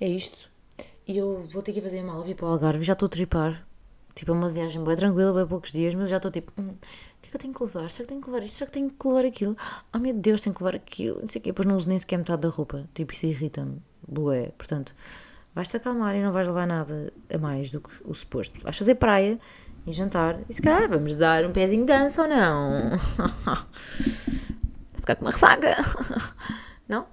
É 0.00 0.06
isto. 0.06 0.50
E 1.06 1.16
eu 1.16 1.46
vou 1.50 1.62
ter 1.62 1.72
que 1.72 1.80
fazer 1.80 2.00
a 2.00 2.04
mala, 2.04 2.24
vir 2.24 2.34
para 2.34 2.46
o 2.46 2.50
Algarve. 2.50 2.84
Já 2.84 2.92
estou 2.92 3.06
a 3.06 3.08
tripar. 3.08 3.66
Tipo, 4.14 4.32
é 4.32 4.34
uma 4.34 4.50
viagem 4.50 4.82
boa, 4.82 4.96
tranquila, 4.96 5.32
bem 5.32 5.46
poucos 5.46 5.72
dias, 5.72 5.94
mas 5.94 6.10
já 6.10 6.18
estou 6.18 6.30
tipo. 6.30 6.52
Hum, 6.60 6.68
o 6.68 7.22
que 7.22 7.28
é 7.28 7.30
que 7.30 7.36
eu 7.36 7.40
tenho 7.40 7.54
que 7.54 7.62
levar? 7.62 7.90
Será 7.90 8.04
que 8.04 8.08
tenho 8.08 8.20
que 8.20 8.28
levar 8.28 8.44
isto? 8.44 8.56
Será 8.56 8.66
que 8.66 8.72
tenho 8.72 8.90
que 8.90 9.08
levar 9.08 9.24
aquilo? 9.24 9.56
Oh 9.94 9.98
meu 9.98 10.12
Deus, 10.12 10.42
tenho 10.42 10.54
que 10.54 10.62
levar 10.62 10.76
aquilo. 10.76 11.20
Não 11.20 11.28
sei 11.28 11.40
o 11.40 11.42
quê. 11.42 11.50
Depois 11.50 11.66
não 11.66 11.76
uso 11.76 11.88
nem 11.88 11.98
sequer 11.98 12.18
metade 12.18 12.42
da 12.42 12.48
roupa. 12.48 12.86
Tipo, 12.94 13.14
isso 13.14 13.26
irrita-me. 13.26 13.80
Boé. 14.06 14.52
Portanto 14.58 14.94
vais-te 15.54 15.76
acalmar 15.76 16.14
e 16.14 16.22
não 16.22 16.32
vais 16.32 16.46
levar 16.46 16.66
nada 16.66 17.12
a 17.32 17.38
mais 17.38 17.70
do 17.70 17.80
que 17.80 17.90
o 18.04 18.14
suposto. 18.14 18.60
Vais 18.62 18.76
fazer 18.76 18.94
praia 18.96 19.38
e 19.86 19.92
jantar 19.92 20.40
e 20.48 20.52
se 20.52 20.62
calhar 20.62 20.88
vamos 20.88 21.18
dar 21.18 21.44
um 21.44 21.52
pezinho 21.52 21.82
de 21.82 21.92
dança 21.92 22.22
ou 22.22 22.28
não? 22.28 22.90
ficar 25.08 25.16
com 25.16 25.24
uma 25.24 25.30
ressaca. 25.30 25.76
Não? 26.88 27.06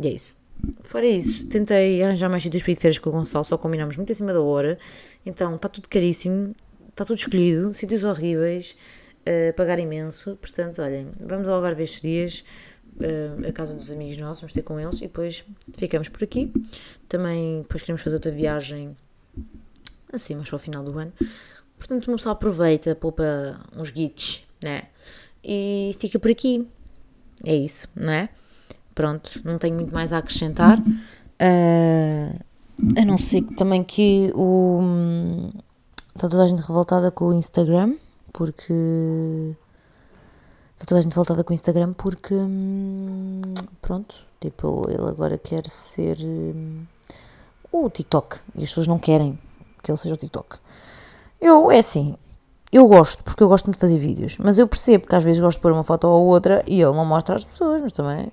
E 0.00 0.06
é 0.08 0.10
isso. 0.12 0.38
Fora 0.82 1.06
isso, 1.06 1.46
tentei 1.46 2.02
arranjar 2.02 2.28
mais 2.28 2.42
sítios 2.42 2.62
para 2.62 2.72
ir 2.72 2.74
de 2.74 2.80
férias 2.80 2.98
com 2.98 3.10
o 3.10 3.12
Gonçalo, 3.12 3.44
só 3.44 3.56
combinámos 3.56 3.96
muito 3.96 4.10
em 4.10 4.14
cima 4.14 4.32
da 4.32 4.40
hora. 4.40 4.78
Então 5.24 5.54
está 5.54 5.68
tudo 5.68 5.88
caríssimo, 5.88 6.54
está 6.88 7.04
tudo 7.04 7.16
escolhido, 7.16 7.72
sítios 7.74 8.02
horríveis, 8.02 8.76
uh, 9.22 9.54
pagar 9.54 9.78
imenso. 9.78 10.36
Portanto, 10.36 10.82
olhem, 10.82 11.08
vamos 11.20 11.48
ao 11.48 11.56
Algarve 11.56 11.84
estes 11.84 12.02
dias, 12.02 12.44
uh, 13.00 13.48
a 13.48 13.52
casa 13.52 13.74
dos 13.74 13.90
amigos 13.90 14.16
nossos, 14.18 14.40
vamos 14.40 14.52
ter 14.52 14.62
com 14.62 14.78
eles 14.78 14.98
e 14.98 15.02
depois 15.02 15.44
ficamos 15.76 16.08
por 16.08 16.22
aqui. 16.22 16.52
Também 17.08 17.62
depois 17.62 17.82
queremos 17.82 18.02
fazer 18.02 18.16
outra 18.16 18.30
viagem 18.30 18.96
assim, 20.12 20.34
mais 20.34 20.48
para 20.48 20.56
o 20.56 20.58
final 20.58 20.84
do 20.84 20.98
ano. 20.98 21.12
Portanto, 21.78 22.08
uma 22.08 22.16
pessoa 22.16 22.32
aproveita, 22.32 22.94
poupa 22.94 23.60
uns 23.76 23.90
guites, 23.90 24.46
né? 24.62 24.84
E 25.44 25.94
fica 25.98 26.18
por 26.18 26.30
aqui. 26.30 26.66
É 27.44 27.54
isso, 27.54 27.88
não 27.94 28.12
é? 28.12 28.28
Pronto, 28.94 29.40
não 29.44 29.58
tenho 29.58 29.76
muito 29.76 29.94
mais 29.94 30.12
a 30.12 30.18
acrescentar. 30.18 30.80
Uh, 30.80 32.38
a 32.96 33.04
não 33.04 33.16
ser 33.16 33.42
que 33.42 33.54
também 33.54 33.84
que 33.84 34.32
o. 34.34 35.50
Está 36.14 36.28
toda 36.28 36.42
a 36.42 36.46
gente 36.46 36.62
revoltada 36.62 37.10
com 37.10 37.26
o 37.26 37.34
Instagram, 37.34 37.94
porque. 38.32 39.54
Está 40.78 40.86
toda 40.86 41.00
a 41.00 41.02
gente 41.02 41.10
revoltada 41.10 41.42
com 41.42 41.52
o 41.52 41.54
Instagram 41.54 41.92
porque. 41.92 42.36
Pronto, 43.82 44.14
tipo, 44.40 44.88
ele 44.88 45.08
agora 45.08 45.36
quer 45.36 45.68
ser. 45.68 46.16
O 47.72 47.90
TikTok. 47.90 48.38
E 48.54 48.62
as 48.62 48.68
pessoas 48.68 48.86
não 48.86 48.96
querem 48.96 49.36
que 49.82 49.90
ele 49.90 49.98
seja 49.98 50.14
o 50.14 50.16
TikTok. 50.16 50.56
Eu, 51.40 51.72
é 51.72 51.78
assim, 51.78 52.16
eu 52.70 52.86
gosto, 52.86 53.24
porque 53.24 53.42
eu 53.42 53.48
gosto 53.48 53.66
muito 53.66 53.74
de 53.74 53.80
fazer 53.80 53.98
vídeos, 53.98 54.38
mas 54.38 54.56
eu 54.56 54.68
percebo 54.68 55.08
que 55.08 55.16
às 55.16 55.24
vezes 55.24 55.40
gosto 55.40 55.58
de 55.58 55.62
pôr 55.62 55.72
uma 55.72 55.82
foto 55.82 56.04
ou 56.06 56.26
outra 56.26 56.62
e 56.64 56.80
ele 56.80 56.92
não 56.92 57.04
mostra 57.04 57.34
às 57.34 57.44
pessoas, 57.44 57.82
mas 57.82 57.92
também. 57.92 58.30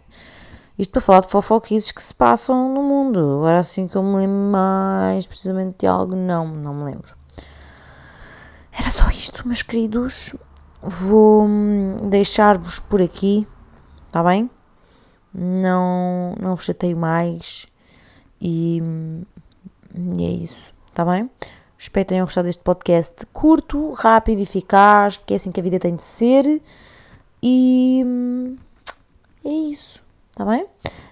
Isto 0.77 0.91
para 0.91 1.01
falar 1.01 1.21
de 1.21 1.29
fofoquices 1.29 1.91
que 1.91 2.03
se 2.03 2.13
passam 2.13 2.71
no 2.71 2.83
mundo. 2.83 3.37
Agora 3.37 3.57
assim 3.57 3.87
que 3.87 3.95
eu 3.95 4.03
me 4.03 4.17
lembro 4.17 4.51
mais 4.51 5.25
precisamente 5.25 5.79
de 5.79 5.87
algo, 5.87 6.15
não, 6.15 6.47
não 6.47 6.75
me 6.75 6.83
lembro. 6.83 7.15
Era 8.71 8.91
só 8.91 9.09
isto, 9.09 9.47
meus 9.47 9.63
queridos. 9.63 10.35
Vou 10.87 11.47
hum, 11.47 11.97
deixar-vos 11.97 12.79
por 12.79 13.01
aqui, 13.01 13.47
está 14.05 14.23
bem? 14.23 14.47
Não, 15.33 16.35
não 16.39 16.55
vos 16.55 16.63
chateio 16.63 16.95
mais 16.95 17.67
e, 18.39 18.79
hum, 18.83 19.23
e 20.15 20.25
é 20.25 20.29
isso, 20.29 20.71
está 20.87 21.03
bem? 21.03 21.27
Espero 21.75 22.05
que 22.05 22.09
tenham 22.09 22.25
gostado 22.25 22.45
deste 22.45 22.61
podcast 22.61 23.25
curto, 23.33 23.93
rápido, 23.93 24.43
eficaz, 24.43 25.17
porque 25.17 25.33
é 25.33 25.37
assim 25.37 25.51
que 25.51 25.59
a 25.59 25.63
vida 25.63 25.79
tem 25.79 25.95
de 25.95 26.03
ser. 26.03 26.61
E 27.41 28.03
hum, 28.05 28.55
é 29.43 29.49
isso, 29.49 30.03
tá 30.35 30.45
bem? 30.45 30.67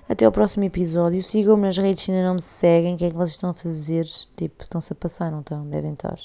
Até 0.08 0.26
ao 0.26 0.32
próximo 0.32 0.66
episódio. 0.66 1.24
Sigam-me 1.24 1.64
nas 1.64 1.78
redes 1.80 2.04
se 2.04 2.12
ainda 2.12 2.28
não 2.28 2.36
me 2.36 2.42
seguem. 2.42 2.94
O 2.94 2.98
que 2.98 3.06
é 3.06 3.10
que 3.10 3.16
vocês 3.16 3.32
estão 3.32 3.50
a 3.50 3.54
fazer? 3.56 4.06
Tipo, 4.38 4.64
estão-se 4.64 4.94
a 4.94 4.96
passar, 4.96 5.32
não 5.32 5.40
estão? 5.40 5.68
Devem 5.68 5.94
estar. 5.94 6.18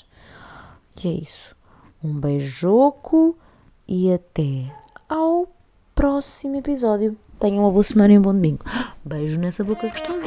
Que 0.94 1.08
é 1.08 1.12
isso. 1.12 1.57
Um 2.02 2.14
beijoco 2.14 3.36
e 3.86 4.12
até 4.12 4.72
ao 5.08 5.48
próximo 5.94 6.56
episódio. 6.56 7.16
Tenham 7.40 7.64
uma 7.64 7.70
boa 7.70 7.84
semana 7.84 8.12
e 8.12 8.18
um 8.18 8.22
bom 8.22 8.32
domingo. 8.32 8.64
Beijo 9.04 9.38
nessa 9.38 9.64
boca 9.64 9.88
gostosa. 9.88 10.17